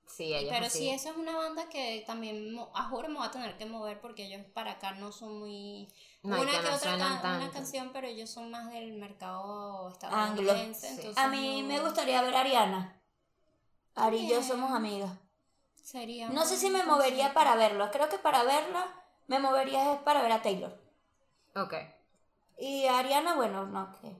[0.06, 3.30] Sí, ellos Pero sí, eso es una banda que también, a juro, me voy a
[3.30, 5.88] tener que mover porque ellos para acá no son muy...
[6.22, 9.86] No, una que no otra suenan ca- una canción, pero ellos son más del mercado
[9.88, 9.92] Anglo.
[10.52, 10.88] estadounidense.
[10.88, 10.94] Sí.
[11.00, 13.00] entonces A mí no- me gustaría ver a Ariana.
[13.96, 15.10] Ari y yo somos amigas.
[15.82, 17.90] Sería No sé si me movería para verlo.
[17.90, 18.86] Creo que para verla
[19.26, 20.80] me movería es para ver a Taylor.
[21.56, 21.74] Ok.
[22.58, 24.16] Y a Ariana, bueno, no, que,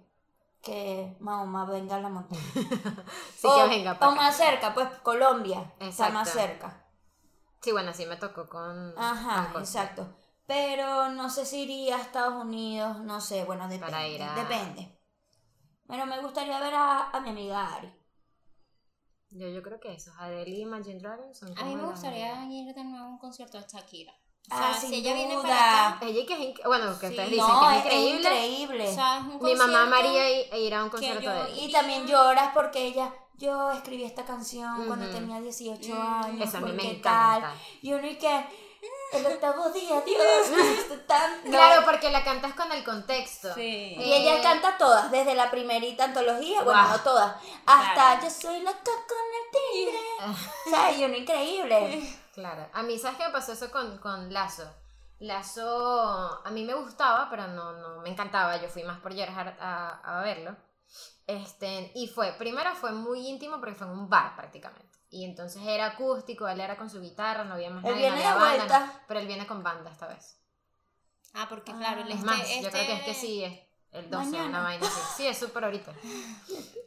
[0.61, 2.41] que Mahoma venga a la montaña.
[3.37, 4.21] Sí o, que venga o para acá.
[4.23, 5.73] más cerca, pues Colombia.
[5.79, 6.85] Está más cerca.
[7.61, 8.93] Sí, bueno, sí me tocó con.
[8.99, 10.17] Ajá, con exacto.
[10.47, 13.87] Pero no sé si iría a Estados Unidos, no sé, bueno, depende.
[13.93, 14.99] Para ir a- Depende.
[15.87, 17.93] Pero me gustaría ver a, a mi amiga Ari.
[19.31, 22.45] Yo, yo creo que esos, Adele y Imagine Dragons son A como mí me gustaría
[22.47, 24.13] ir de nuevo a un concierto de Shakira.
[24.13, 27.13] O Ah, sea, si ella viene para acá, Ella que es inc- bueno, que Sí.
[27.13, 28.19] ustedes dicen no, que es, es increíble.
[28.19, 28.89] increíble.
[28.89, 31.63] o sea, es un Mi mamá María i- ir a un concierto yo de ella.
[31.65, 36.25] Y también lloras porque ella, yo escribí esta canción cuando tenía 18 Mm.
[36.25, 36.49] años.
[36.49, 37.41] Eso a mí me porque encanta.
[37.49, 37.59] tal.
[37.83, 38.45] Y uno y que,
[39.13, 41.51] el octavo día, Dios, me gusta tanto.
[41.51, 43.55] Claro, porque la cantas con el contexto.
[43.55, 43.95] Sí.
[43.99, 47.37] Y ella Eh, canta todas, desde la primerita antología, bueno, no todas,
[47.67, 48.23] hasta Claro.
[48.23, 49.99] Yo soy loca con el tigre.
[50.67, 52.19] o sea, y uno increíble.
[52.35, 52.69] Claro.
[52.73, 54.71] A mí, ¿sabes qué me pasó eso con, con Lazo?
[55.21, 58.57] Lazo, a mí me gustaba, pero no, no me encantaba.
[58.61, 60.57] Yo fui más por Gerhard a, a verlo.
[61.27, 64.99] Este, y fue, primero fue muy íntimo porque fue en un bar prácticamente.
[65.13, 68.15] Y entonces era acústico, él era con su guitarra, no había más Él nadie, no
[68.17, 68.87] viene había de banda, vuelta.
[68.87, 68.93] no.
[69.07, 70.39] pero él viene con banda esta vez.
[71.35, 73.61] Ah, porque claro, el Es este, más, yo este- creo que es que sí, es
[73.93, 74.49] el 12, Mañana.
[74.49, 75.01] una vaina así.
[75.19, 75.93] Sí, es súper ahorita.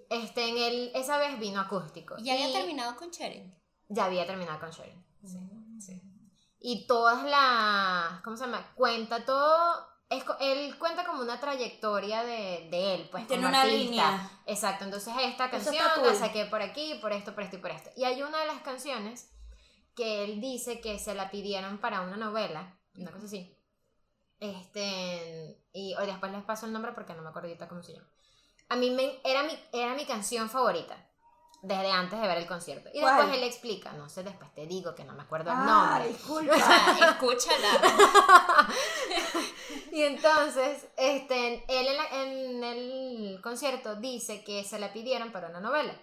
[0.10, 2.16] Este, en el, esa vez vino acústico.
[2.20, 3.54] Y ya había Y terminado con Sharon.
[3.90, 5.04] Ya había terminado con Sharon.
[5.26, 5.40] Sí,
[5.80, 6.02] sí.
[6.60, 8.72] Y todas las, ¿cómo se llama?
[8.76, 13.62] Cuenta todo, es, él cuenta como una trayectoria de, de él, pues Tiene como una
[13.64, 13.84] artista.
[13.84, 14.32] línea.
[14.46, 16.16] Exacto, entonces esta canción está la cool.
[16.16, 17.90] saqué por aquí, por esto, por esto y por esto.
[17.96, 19.32] Y hay una de las canciones
[19.96, 23.58] que él dice que se la pidieron para una novela, una cosa así.
[24.40, 27.94] Este, y hoy después les paso el nombre porque no me acuerdo ahorita cómo se
[27.94, 28.08] llama.
[28.70, 30.98] A mí me, era, mi, era mi canción favorita
[31.68, 32.90] desde antes de ver el concierto.
[32.94, 33.18] Y ¿Cuál?
[33.18, 36.10] después él explica, no sé, después te digo que no me acuerdo el Ah, nombre.
[36.10, 36.56] disculpa.
[37.10, 38.68] Escúchala.
[39.92, 45.48] Y entonces, este, él en, la- en el concierto dice que se la pidieron para
[45.48, 45.94] una novela.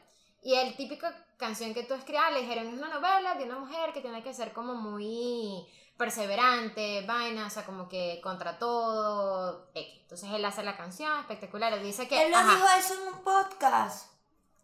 [0.42, 1.06] Y el típico
[1.36, 4.32] canción que tú escribas, le dijeron, es una novela de una mujer que tiene que
[4.32, 5.66] ser como muy
[5.98, 9.68] perseverante, vaina, o sea, como que contra todo.
[9.74, 12.24] Entonces él hace la canción, espectacular, él dice que...
[12.24, 14.10] Él lo ajá, dijo eso en un podcast,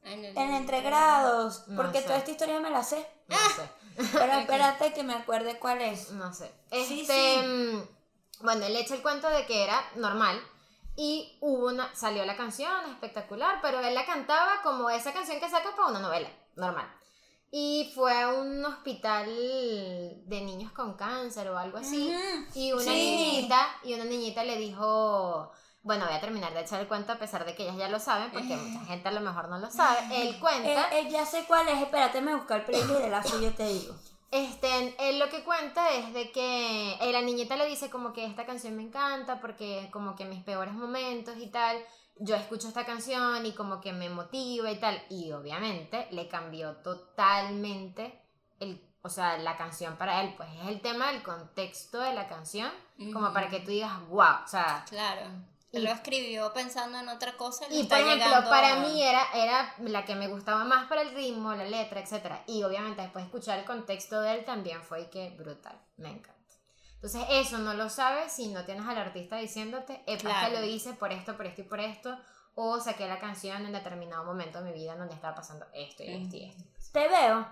[0.02, 2.04] En el- en Entregrados, No porque sé.
[2.06, 3.06] toda esta historia me la sé.
[3.28, 3.68] no sé.
[4.12, 6.10] Pero espérate que me acuerde cuál es.
[6.12, 6.50] No sé.
[6.70, 7.46] Este, sí.
[7.46, 10.40] mm, bueno, él echa el cuento de que era normal
[10.96, 15.48] y hubo una, salió la canción espectacular, pero él la cantaba como esa canción que
[15.50, 16.88] saca para una novela, normal.
[17.50, 22.12] Y fue a un hospital de niños con cáncer o algo así.
[22.54, 22.90] Y una Sí.
[22.90, 25.50] niñita, y una niñita le dijo,
[25.88, 27.98] bueno, voy a terminar de echar el cuento a pesar de que ellas ya lo
[27.98, 30.00] saben, porque mucha gente a lo mejor no lo sabe.
[30.12, 33.22] Él Eh, cuenta eh, ya sé cuál es, espérate, me busca el playlist de la
[33.24, 33.94] yo te digo.
[34.30, 38.26] Este, él lo que cuenta es de que eh, la niñita le dice como que
[38.26, 41.78] esta canción me encanta porque como que mis peores momentos y tal,
[42.18, 45.02] yo escucho esta canción y como que me motiva y tal.
[45.08, 48.20] Y obviamente le cambió totalmente
[48.60, 50.34] el, o sea, la canción para él.
[50.36, 52.70] Pues es el tema del contexto de la canción,
[53.14, 55.22] como para que tú digas, wow, o sea, Claro.
[55.70, 58.76] Y- lo escribió pensando en otra cosa y, Y está por ejemplo, llegando para a-
[58.86, 62.36] mí era, era la que me gustaba más para el ritmo, la letra, etc.
[62.46, 66.38] Y obviamente después de escuchar el contexto de él también fue que brutal, me encanta.
[66.94, 70.48] Entonces eso no lo sabes si no tienes al artista diciéndote, es Claro.
[70.54, 72.18] que lo hice por esto, por esto y por esto,
[72.54, 76.02] o saqué la canción en determinado momento de mi vida en donde estaba pasando esto
[76.02, 76.64] y esto y esto.
[76.92, 77.46] Te veo.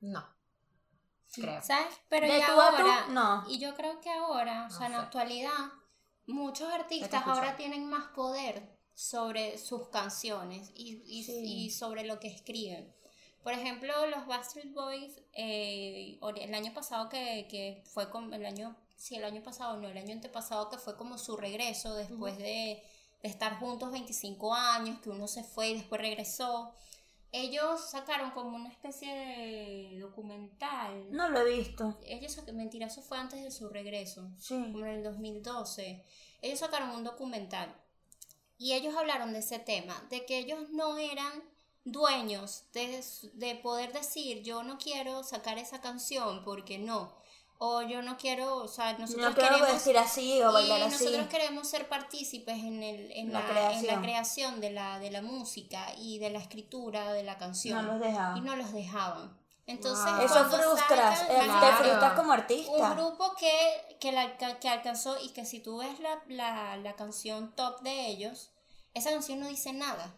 [0.00, 0.26] No,
[1.32, 1.62] creo.
[1.62, 1.94] ¿Sabes?
[2.08, 3.44] Pero De ya tú a tú, ahora, no.
[3.48, 4.98] y yo creo que ahora, o sea, en sé.
[4.98, 5.52] la actualidad,
[6.26, 8.62] muchos artistas ahora tienen más poder
[8.94, 11.64] sobre sus canciones y, y- Sí.
[11.66, 12.92] y sobre lo que escriben.
[13.42, 18.76] Por ejemplo, los Backstreet Boys, eh, el año pasado que, que fue como el año,
[18.96, 22.82] sí, el año pasado, no, el año antepasado que fue como su regreso después de,
[23.22, 26.72] de estar juntos 25 años, que uno se fue y después regresó.
[27.34, 31.10] Ellos sacaron como una especie de documental.
[31.10, 31.98] No lo he visto.
[32.04, 34.54] Ellos, mentira, eso fue antes de su regreso, Sí.
[34.54, 36.04] como en el 2012.
[36.42, 37.74] Ellos sacaron un documental
[38.58, 41.42] y ellos hablaron de ese tema, de que ellos no eran
[41.84, 43.02] dueños de,
[43.34, 47.16] de poder decir yo no quiero sacar esa canción porque no,
[47.58, 50.82] o yo no quiero, o sea, nosotros No quiero queremos vestir así o bailar y
[50.82, 51.04] así.
[51.04, 53.80] nosotros queremos ser partícipes en, el, en, La la, creación.
[53.80, 57.84] en la creación de la, de la música y de la escritura de la canción
[57.86, 58.36] No los dejaban.
[58.36, 59.38] y no los dejaban.
[59.66, 60.22] Entonces, Wow.
[60.24, 62.94] Eso frustras, salgan- eh, te frustras como un artista.
[62.94, 67.54] grupo que, que, la que alcanzó y que si tú ves la, la, la canción
[67.54, 68.50] top de ellos,
[68.92, 70.16] esa canción no dice nada.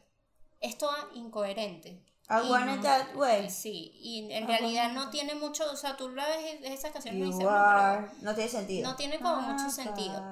[0.61, 2.03] Es toda incoherente.
[2.29, 3.51] I Y- want it that way.
[3.51, 7.17] Sí, y en Ah, realidad no tiene mucho, o sea, tú la ves esa canción
[7.17, 8.09] y You dices, no, are.
[8.23, 8.89] No tiene sentido.
[8.91, 10.23] no tiene como mucho sentido.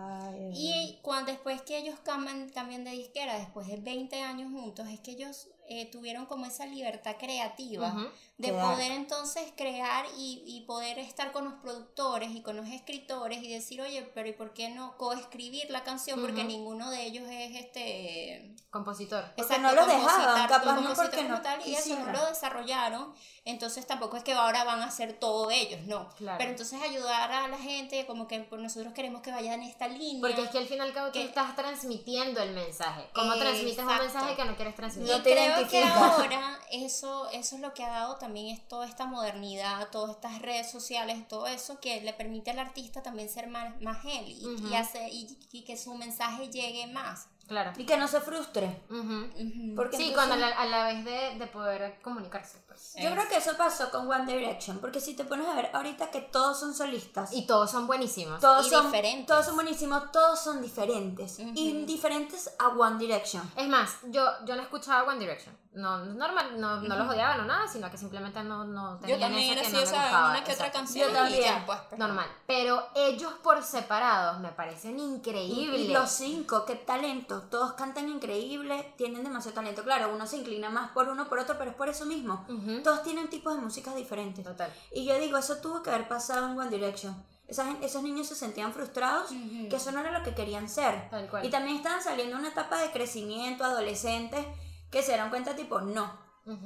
[0.55, 5.01] Y cuando después que ellos cambian también de disquera, después de 20 años juntos, es
[5.01, 7.95] que ellos eh, tuvieron como esa libertad creativa.
[8.43, 13.43] De poder entonces crear y, y poder estar con los productores y con los escritores
[13.43, 16.20] y decir, oye, pero ¿y por qué no coescribir la canción?
[16.20, 16.49] Porque Ujú.
[16.49, 18.55] ninguno de ellos es este...
[18.70, 19.24] Compositor.
[19.36, 23.12] Porque no los dejaban, capaz no porque no tal, y eso no lo desarrollaron,
[23.45, 26.09] entonces tampoco es que ahora van a hacer todo ellos, no.
[26.16, 26.38] Claro.
[26.38, 30.22] Pero entonces ayudar a la gente, como que nosotros queremos que vayan en esta línea.
[30.22, 33.11] Porque es que al fin y al cabo tú Que- estás transmitiendo el mensaje.
[33.14, 34.05] ¿Cómo transmites un Exacto.
[34.05, 35.16] mensaje que no quieres transmitir?
[35.16, 39.07] No creo que ahora eso, eso es lo que ha dado también es toda esta
[39.07, 43.80] modernidad, todas estas redes sociales, todo eso que le permite al artista también ser más,
[43.80, 44.68] más él y, Ujú.
[44.68, 47.28] y hace- y- y que su mensaje llegue más.
[47.49, 47.72] Claro.
[47.76, 48.83] Y que no se frustre.
[48.89, 48.99] Ujú.
[48.99, 49.74] Ujú.
[49.76, 52.95] Porque Sí, entonces- cuando a la, a la vez de, de poder comunicarse, pues.
[52.97, 54.78] Yo creo que eso pasó con One Direction.
[54.78, 57.33] Porque si te pones a ver ahorita que todos son solistas.
[57.33, 58.41] Y todos son buenísimos.
[58.41, 59.26] todos y son diferentes.
[59.26, 61.39] Todos son buenísimos, todos son diferentes.
[61.41, 63.43] Y diferentes a One Direction.
[63.57, 65.55] Es más, yo, yo no escuchaba One Direction.
[65.75, 69.27] No, normal, no, no los odiaba, no nada, sino que simplemente no, no tenían Yo
[69.27, 70.31] también eso era que así, no me o gustaba.
[70.31, 71.43] una que otra canción Yo y también.
[71.45, 71.79] ya, pues.
[71.89, 72.27] pero- Normal.
[72.47, 75.81] Pero ellos por separados me parecen Y, increíbles.
[75.81, 77.41] y los cinco, qué talento.
[77.51, 79.83] Todos cantan increíble, tienen demasiado talento.
[79.83, 82.45] Claro, uno se inclina más por uno por otro, pero es por eso mismo.
[82.51, 82.83] Ujú.
[82.83, 84.45] Todos tienen tipos de músicas diferentes.
[84.45, 84.70] Total.
[84.93, 87.14] Y yo digo, eso tuvo que haber pasado en One Direction.
[87.49, 89.68] Esa gen- esos niños se sentían frustrados, Ujú.
[89.70, 91.09] que eso no era lo que querían ser.
[91.09, 91.47] Tal cual.
[91.47, 94.47] Y también estaban saliendo una etapa de crecimiento, adolescentes,
[94.93, 96.20] que se dieron cuenta tipo, no.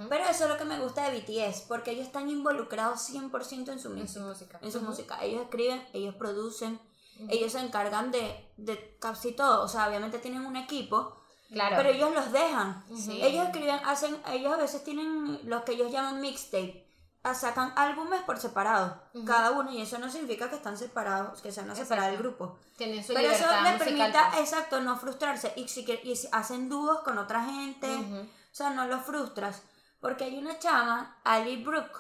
[0.09, 3.79] Pero eso es lo que me gusta de BTS, porque ellos están involucrados 100% en
[3.79, 4.09] su En música.
[4.13, 4.59] su música.
[4.63, 4.87] En su Ujú.
[4.89, 5.23] música.
[5.23, 6.81] Ellos escriben, ellos producen,
[7.29, 9.63] ellos se encargan de, de casi todo.
[9.63, 11.17] O sea, obviamente tienen un equipo,
[11.51, 11.77] Claro.
[11.77, 12.85] pero ellos los dejan.
[12.97, 13.21] Sí.
[13.23, 16.86] Ellos escriben, hacen, ellos a veces tienen lo que ellos llaman mixtape.
[17.29, 21.51] Ah, Sacan álbumes por separado, cada uno, y eso no significa que están separados, que
[21.51, 22.57] se van a separar del grupo.
[22.77, 24.43] Tienen su Pero eso le permita, pues.
[24.43, 25.53] exacto, no frustrarse.
[25.57, 29.65] Y si, y si hacen dúos con otra gente, o sea, no los frustras.
[30.01, 31.99] Porque hay una chama, Ali Brooke,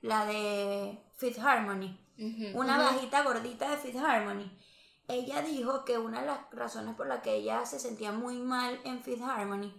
[0.00, 2.00] la de Fifth Harmony,
[2.54, 4.50] una bajita gordita de Fifth Harmony.
[5.06, 8.80] Ella dijo que una de las razones por la que ella se sentía muy mal
[8.84, 9.78] en Fifth Harmony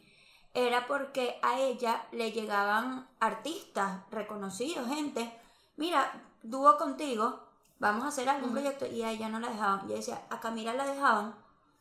[0.58, 5.32] era porque a ella le llegaban artistas reconocidos, gente.
[5.76, 7.44] Mira, dúo contigo,
[7.78, 8.88] vamos a hacer algún proyecto.
[8.88, 9.82] Y a ella no la dejaban.
[9.82, 11.36] Y ella decía, a Camila la dejaban,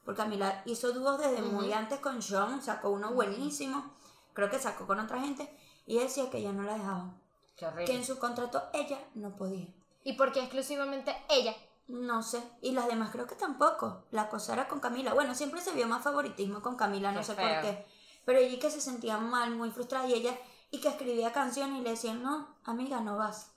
[0.05, 3.95] porque Camila hizo dúos desde muy antes con Sean, sacó uno buenísimo,
[4.35, 5.51] creo que sacó con otra gente.
[5.87, 7.19] Y decía que ella no la dejaban,
[7.57, 9.69] que en su contrato ella no podía.
[10.05, 11.55] ¿Y por qué exclusivamente ella?
[11.89, 14.05] No sé, y las demás creo que tampoco.
[14.11, 15.15] La cosa era con Camila.
[15.15, 17.49] Bueno, siempre se vio más favoritismo con Camila, no sé feo.
[17.49, 17.87] por qué.
[18.27, 20.37] Pero ella que se sentía mal, muy frustrada, y ella,
[20.71, 23.53] y que escribía canciones y le decían, no, amiga, no vas.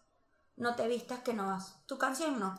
[0.55, 1.81] no te vistas que no vas.
[1.87, 2.55] Tu canción no.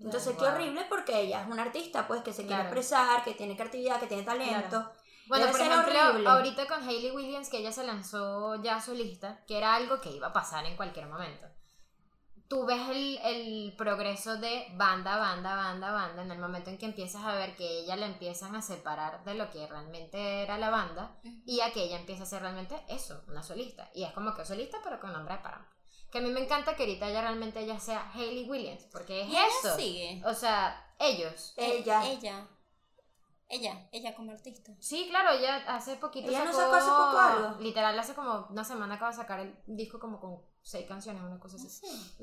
[0.00, 3.56] Entonces, qué horrible porque ella es una artista, pues, que se quiere expresar, que tiene
[3.56, 4.90] creatividad, que tiene talento.
[5.26, 6.28] Bueno, Debe por ejemplo, horrible.
[6.28, 10.28] ahorita con Hailey Williams, que ella se lanzó ya solista, que era algo que iba
[10.28, 11.46] a pasar en cualquier momento.
[12.52, 16.84] Tú ves el, el progreso de banda, banda, banda, banda, en el momento en que
[16.84, 20.68] empiezas a ver que ella la empiezan a separar de lo que realmente era la
[20.68, 23.88] banda y a que ella empieza a ser realmente eso, una solista.
[23.94, 25.64] Y es como que solista, pero con nombre de paramo.
[26.10, 29.28] Que a mí me encanta que ahorita ella realmente ella sea Hailey Williams, porque es
[29.28, 29.74] Y ella eso.
[29.74, 30.22] sigue.
[30.26, 31.54] O sea, ellos.
[31.56, 32.06] Ella.
[32.06, 32.48] Ella.
[33.48, 34.72] Ella, ella como artista.
[34.78, 37.60] Sí, claro, ella hace poquito ¿Ella no sacó, sacó hace poco algo?
[37.62, 41.38] Literal, hace como una semana acaba de sacar el disco como con seis canciones, una
[41.38, 41.68] cosa así.
[41.68, 42.14] Sí.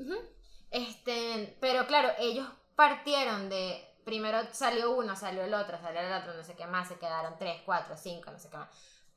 [0.70, 3.86] Este, pero claro, ellos partieron de.
[4.04, 7.36] Primero salió uno, salió el otro, salió el otro, no sé qué más, se quedaron
[7.38, 8.68] tres, cuatro, cinco, no sé qué más.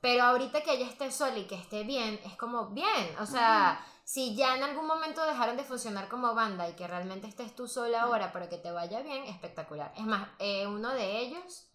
[0.01, 3.15] Pero ahorita que ella esté sola y que esté bien, es como bien.
[3.21, 7.27] O sea, si ya en algún momento dejaron de funcionar como banda y que realmente
[7.27, 9.93] estés tú sola ahora, pero que te vaya bien, espectacular.
[9.95, 11.69] Es más, eh, uno de ellos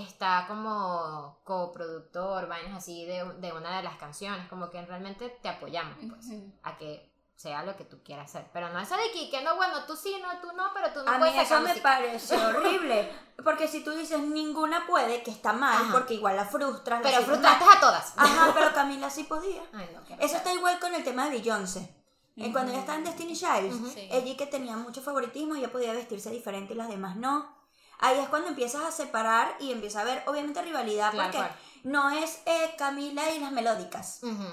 [0.00, 5.48] está como coproductor, vainas así de, de una de las canciones, como que realmente te
[5.48, 6.26] apoyamos, pues,
[6.62, 8.48] a que sea lo que tú quieras hacer.
[8.52, 11.02] Pero no eso de que, que no, bueno, tú sí, no, tú no, pero tú
[11.04, 11.82] no a mí puedes eso me música.
[11.82, 13.12] parece horrible.
[13.42, 15.92] Porque si tú dices ninguna puede, que está mal, Ajá.
[15.92, 17.00] porque igual la frustras.
[17.00, 17.76] la Pero sientes frustraste mal.
[17.76, 18.12] a todas.
[18.16, 19.62] Ajá, pero Camila sí podía.
[19.72, 21.92] Ay, no, Eso está igual con el tema de Beyoncé.
[22.36, 23.92] Eh, Cuando ella estaba en Destiny Child.
[23.92, 24.08] Sí.
[24.10, 27.60] ella que tenía mucho favoritismo, ella podía vestirse diferente y las demás no.
[28.02, 31.48] Ahí es cuando empiezas a separar y empieza a haber, obviamente, rivalidad, Claro, porque
[31.84, 34.18] no es eh, Camila y las melódicas.
[34.22, 34.44] Ujú.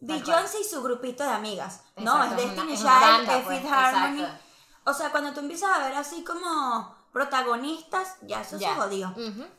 [0.00, 1.80] Beyoncé y su grupito de amigas.
[1.96, 4.20] no, es Destiny es Child, una banda, es pues, Harmony.
[4.20, 4.42] exacto.
[4.84, 8.70] O sea, cuando tú empiezas a ver así como protagonistas, ya eso Ya.
[8.74, 9.14] se jodió.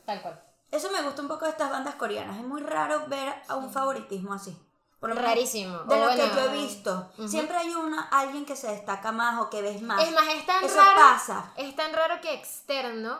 [0.06, 0.42] Tal cual.
[0.70, 2.36] Eso me gusta un poco de estas bandas coreanas.
[2.36, 4.56] Es muy raro ver a un favoritismo así.
[5.00, 5.78] Por Rarísimo.
[5.84, 7.10] De O lo que yo he visto.
[7.26, 10.02] Siempre hay una, alguien que se destaca más o que ves más.
[10.02, 11.00] Es más, es tan Eso raro.
[11.00, 11.52] pasa.
[11.56, 13.18] Es tan raro que externo,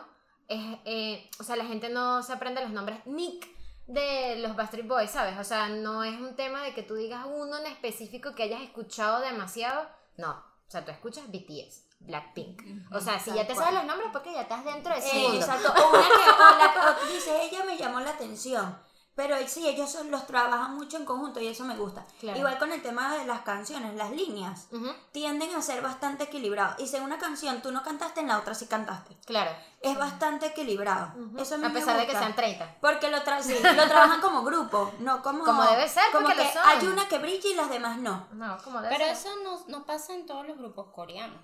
[0.49, 3.47] es, eh, o sea, la gente no se aprende los nombres Nick
[3.87, 5.37] de los Backstreet Boys, ¿sabes?
[5.39, 8.61] O sea, no es un tema de que tú digas uno en específico que hayas
[8.61, 9.87] escuchado demasiado.
[10.17, 12.61] No, o sea, tú escuchas BTS, Blackpink.
[12.91, 15.23] O sea, si ya te sabes los nombres, porque ya estás dentro de ese Eh,
[15.23, 15.37] mundo.
[15.39, 15.73] exacto.
[15.73, 18.77] O una que o la- o tú dices, ella me llamó la atención.
[19.19, 22.05] Pero sí, ellos son- los trabajan mucho en conjunto y eso me gusta.
[22.21, 22.39] Claro.
[22.39, 24.67] Igual con el tema de las canciones, las líneas
[25.11, 26.79] tienden a ser bastante equilibrados.
[26.79, 29.17] Y si en una canción tú no cantaste, en la otra sí cantaste.
[29.25, 29.51] Claro.
[29.81, 31.11] Es bastante equilibrado.
[31.19, 31.37] Ujú.
[31.37, 32.77] Eso a, mí A me pesar de que sean 30.
[32.79, 35.43] Porque lo, tra- sí, lo trabajan como grupo, no como...
[35.43, 36.61] Como debe ser, Como porque que lo son.
[36.65, 38.25] hay una que brilla y las demás no.
[38.31, 39.13] No, como debe Pero ser.
[39.17, 41.41] eso no, no pasa en todos los grupos coreanos.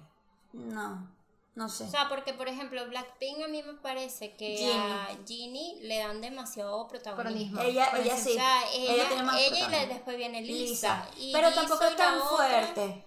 [0.54, 1.08] No,
[1.56, 1.86] no sé.
[1.86, 6.22] O sea, porque por ejemplo, Blackpink a mí me parece que a Ginny le dan
[6.22, 7.62] demasiado protagonismo.
[7.62, 8.34] Ella, por ella eso, O sí.
[8.34, 11.08] sea, ella, tiene más ella y la- después viene Lisa.
[11.18, 13.06] y Pero Lisa tampoco es tan otra- fuerte.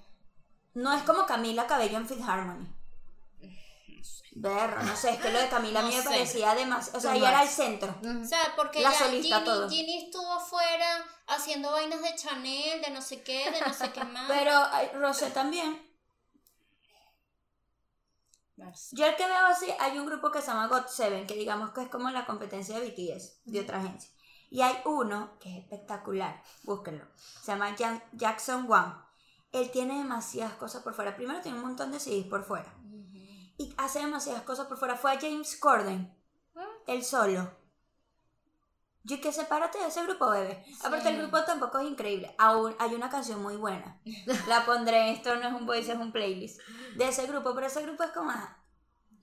[0.74, 2.66] No es como Camila Cabello en Fifth Harmony.
[4.40, 6.09] Berro, no sé, es que lo de Camila a mí No me sé.
[6.09, 6.99] parecía demasiado.
[6.99, 7.92] O sea, ella era el centro.
[8.22, 9.68] O sea, porque La ya solista, Ginny, todo.
[9.68, 14.05] Ginny estuvo afuera haciendo vainas de Chanel, de no sé qué, de no sé qué
[14.05, 14.26] más.
[14.28, 14.53] Pero
[15.01, 15.82] Rosé también.
[18.92, 21.82] Yo el que veo así, hay un grupo que se llama GOT7, que digamos que
[21.82, 24.11] es como la competencia de BTS, de otra agencia.
[24.50, 27.04] Y hay uno que es espectacular, búsquenlo.
[27.42, 28.94] Se llama Jan- Jackson Wang.
[29.52, 31.16] Él tiene demasiadas cosas por fuera.
[31.16, 32.74] Primero tiene un montón de CDs por fuera.
[33.59, 34.96] Y hace demasiadas cosas por fuera.
[34.96, 36.14] Fue a James Corden.
[36.86, 37.50] Él solo.
[39.09, 40.62] Yo que sepárate de ese grupo, bebé.
[40.84, 42.34] Aparte, el grupo tampoco es increíble.
[42.36, 43.98] Aún hay una canción muy buena.
[44.46, 46.61] La pondré, esto no es un voice, es un playlist.
[46.96, 48.59] De ese grupo, pero ese grupo es como ah,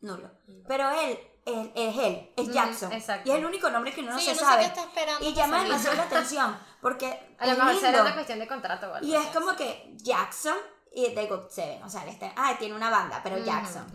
[0.01, 0.31] nulo.
[0.67, 2.91] Pero él, él es él, es Jackson.
[2.91, 3.29] exacto.
[3.29, 4.65] Y es el único nombre que no Sí, se yo no sé sabe.
[4.65, 6.57] esperando y llama demasiado la atención.
[6.81, 10.57] Porque A lo es mejor será una cuestión de contrato Y es como que Jackson
[10.91, 11.83] y The Got Seven.
[11.83, 13.85] O sea, él está, ah, tiene una banda, pero Jackson.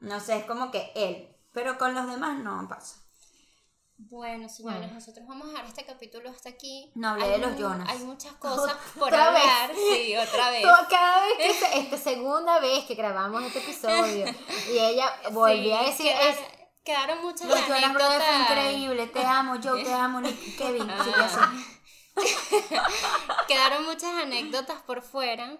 [0.00, 1.34] No sé, es como que él.
[1.54, 2.96] Pero con los demás no pasa.
[4.00, 4.94] Bueno, señores, Bueno.
[4.94, 6.90] nosotros vamos a dejar este capítulo hasta aquí.
[6.94, 7.88] No hablé Hay de los mu- Jonas.
[7.90, 9.42] Hay muchas cosas por Otra vez.
[9.42, 9.70] hablar.
[9.74, 10.64] Sí, otra vez.
[10.88, 14.24] Cada vez que se- esta segunda vez que grabamos este episodio
[14.72, 16.38] y ella volvió a Sí, decir quedar- es
[16.84, 19.06] Quedaron muchas Los Jonas Brothers fue increíble.
[19.08, 20.22] Te amo, yo te amo,
[20.58, 20.88] Kevin.
[20.88, 21.50] Ah.
[22.16, 22.24] así.
[23.46, 25.58] Quedaron muchas anécdotas por fuera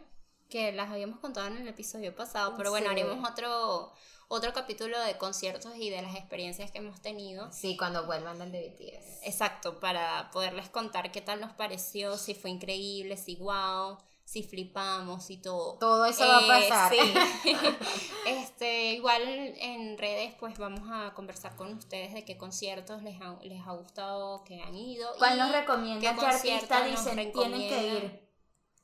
[0.48, 2.92] que las habíamos contado en el episodio pasado, pero bueno, Sí.
[2.92, 3.92] haremos otro
[4.28, 7.50] otro capítulo de conciertos y de las experiencias que hemos tenido.
[7.52, 9.26] sí cuando vuelvan del de BTS.
[9.26, 15.30] Exacto, para poderles contar qué tal nos pareció, si fue increíble, si wow, si flipamos
[15.30, 15.78] y todo.
[15.78, 16.92] Todo eso va a Eh, pasar.
[16.92, 17.14] sí.
[18.26, 23.38] este, igual en redes pues vamos a conversar con ustedes de qué conciertos les ha,
[23.42, 25.08] les ha gustado, que han ido.
[25.18, 26.12] ¿Cuál nos recomienda?
[26.14, 28.28] qué ¿Qué artista dicen tienen que ir?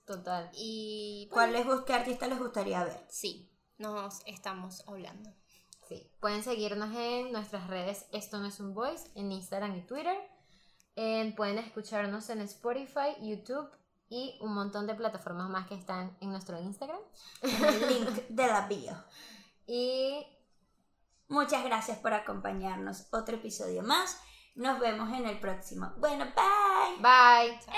[0.07, 0.51] Total.
[0.55, 3.05] Y ¿Cuál les gusta, qué artista les gustaría ver?
[3.09, 5.31] sí, nos estamos hablando.
[5.89, 6.11] Sí.
[6.21, 10.17] Pueden seguirnos en nuestras redes Esto no es un voice, en Instagram y Twitter.
[10.97, 13.69] En- pueden escucharnos en Spotify, YouTube
[14.09, 17.01] y un montón de plataformas más que están en nuestro Instagram.
[17.43, 18.93] En el link de la bio.
[19.67, 20.27] Y
[21.29, 23.07] Muchas gracias por acompañarnos.
[23.11, 24.21] Otro episodio más.
[24.55, 25.91] Nos vemos en el próximo.
[25.97, 27.01] Bueno, bye.
[27.01, 27.55] bye.
[27.55, 27.73] Esto,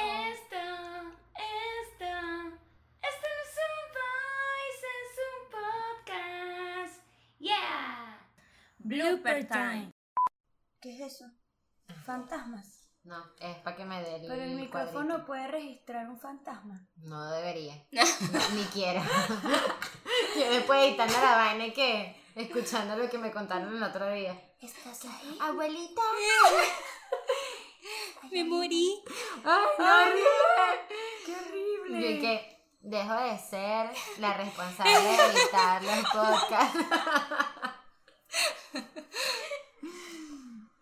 [8.96, 9.90] Blooper time.
[10.80, 11.24] ¿Qué es eso?
[12.04, 12.82] Fantasmas.
[13.04, 15.26] No, es para que me dé el Pero el micrófono cuadrito.
[15.26, 16.84] puede registrar un fantasma.
[16.96, 17.74] No debería.
[17.92, 18.02] No,
[18.54, 19.00] ni quiero.
[20.36, 24.32] Yo después editando la vaina que escuchando lo que me contaron el otro día.
[24.60, 25.38] ¿Estás ahí?
[25.40, 26.02] Abuelita.
[28.32, 29.00] Me morí.
[29.44, 29.86] Ay, no.
[31.24, 32.10] ¡Qué Yo horrible!
[32.10, 36.78] y que dejo de ser la responsable de editar los podcasts.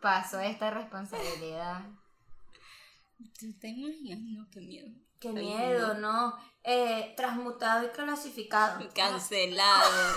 [0.05, 1.81] Paso esta responsabilidad.
[3.41, 4.19] ¿Tú te imaginas?
[4.21, 4.89] No, qué miedo.
[5.19, 6.37] ¡Qué miedo, no!
[6.63, 8.87] Eh, transmutado y clasificado.
[8.95, 10.15] Cancelado.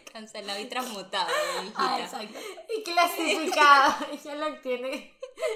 [0.14, 1.28] Cancelado y transmutado,
[1.74, 2.00] Ah, hijita.
[2.04, 2.38] exacto.
[2.74, 4.06] Y clasificado.
[4.12, 5.14] Ella lo tiene,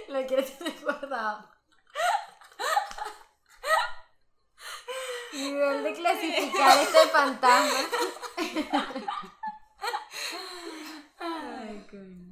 [0.08, 1.48] lo quiere tener guardado.
[5.32, 7.78] Nivel de clasificar este fantasma.
[11.18, 12.30] Ay, coño.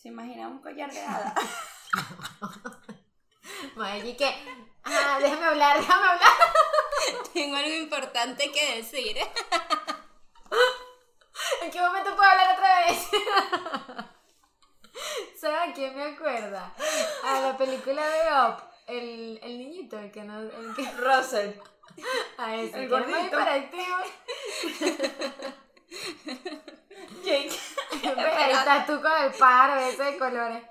[0.00, 1.34] ¿Se imagina un collar de hada?
[3.74, 4.32] Madre, y que,
[4.84, 6.32] ah, déjame hablar, déjame hablar.
[7.32, 9.16] Tengo algo importante que decir.
[11.62, 13.08] ¿En qué momento puedo hablar otra vez?
[15.40, 16.72] ¿Sabes a quién me acuerda?
[17.24, 18.62] A la película de Up.
[18.86, 20.38] El, el niñito, el que no.
[20.40, 21.50] El que, Russell.
[22.38, 23.26] a ese, El que es muy gordito.
[23.26, 23.96] hiperactivo.
[27.24, 27.58] Jake.
[28.50, 29.32] Estás tú con el
[29.88, 30.62] ese de colores.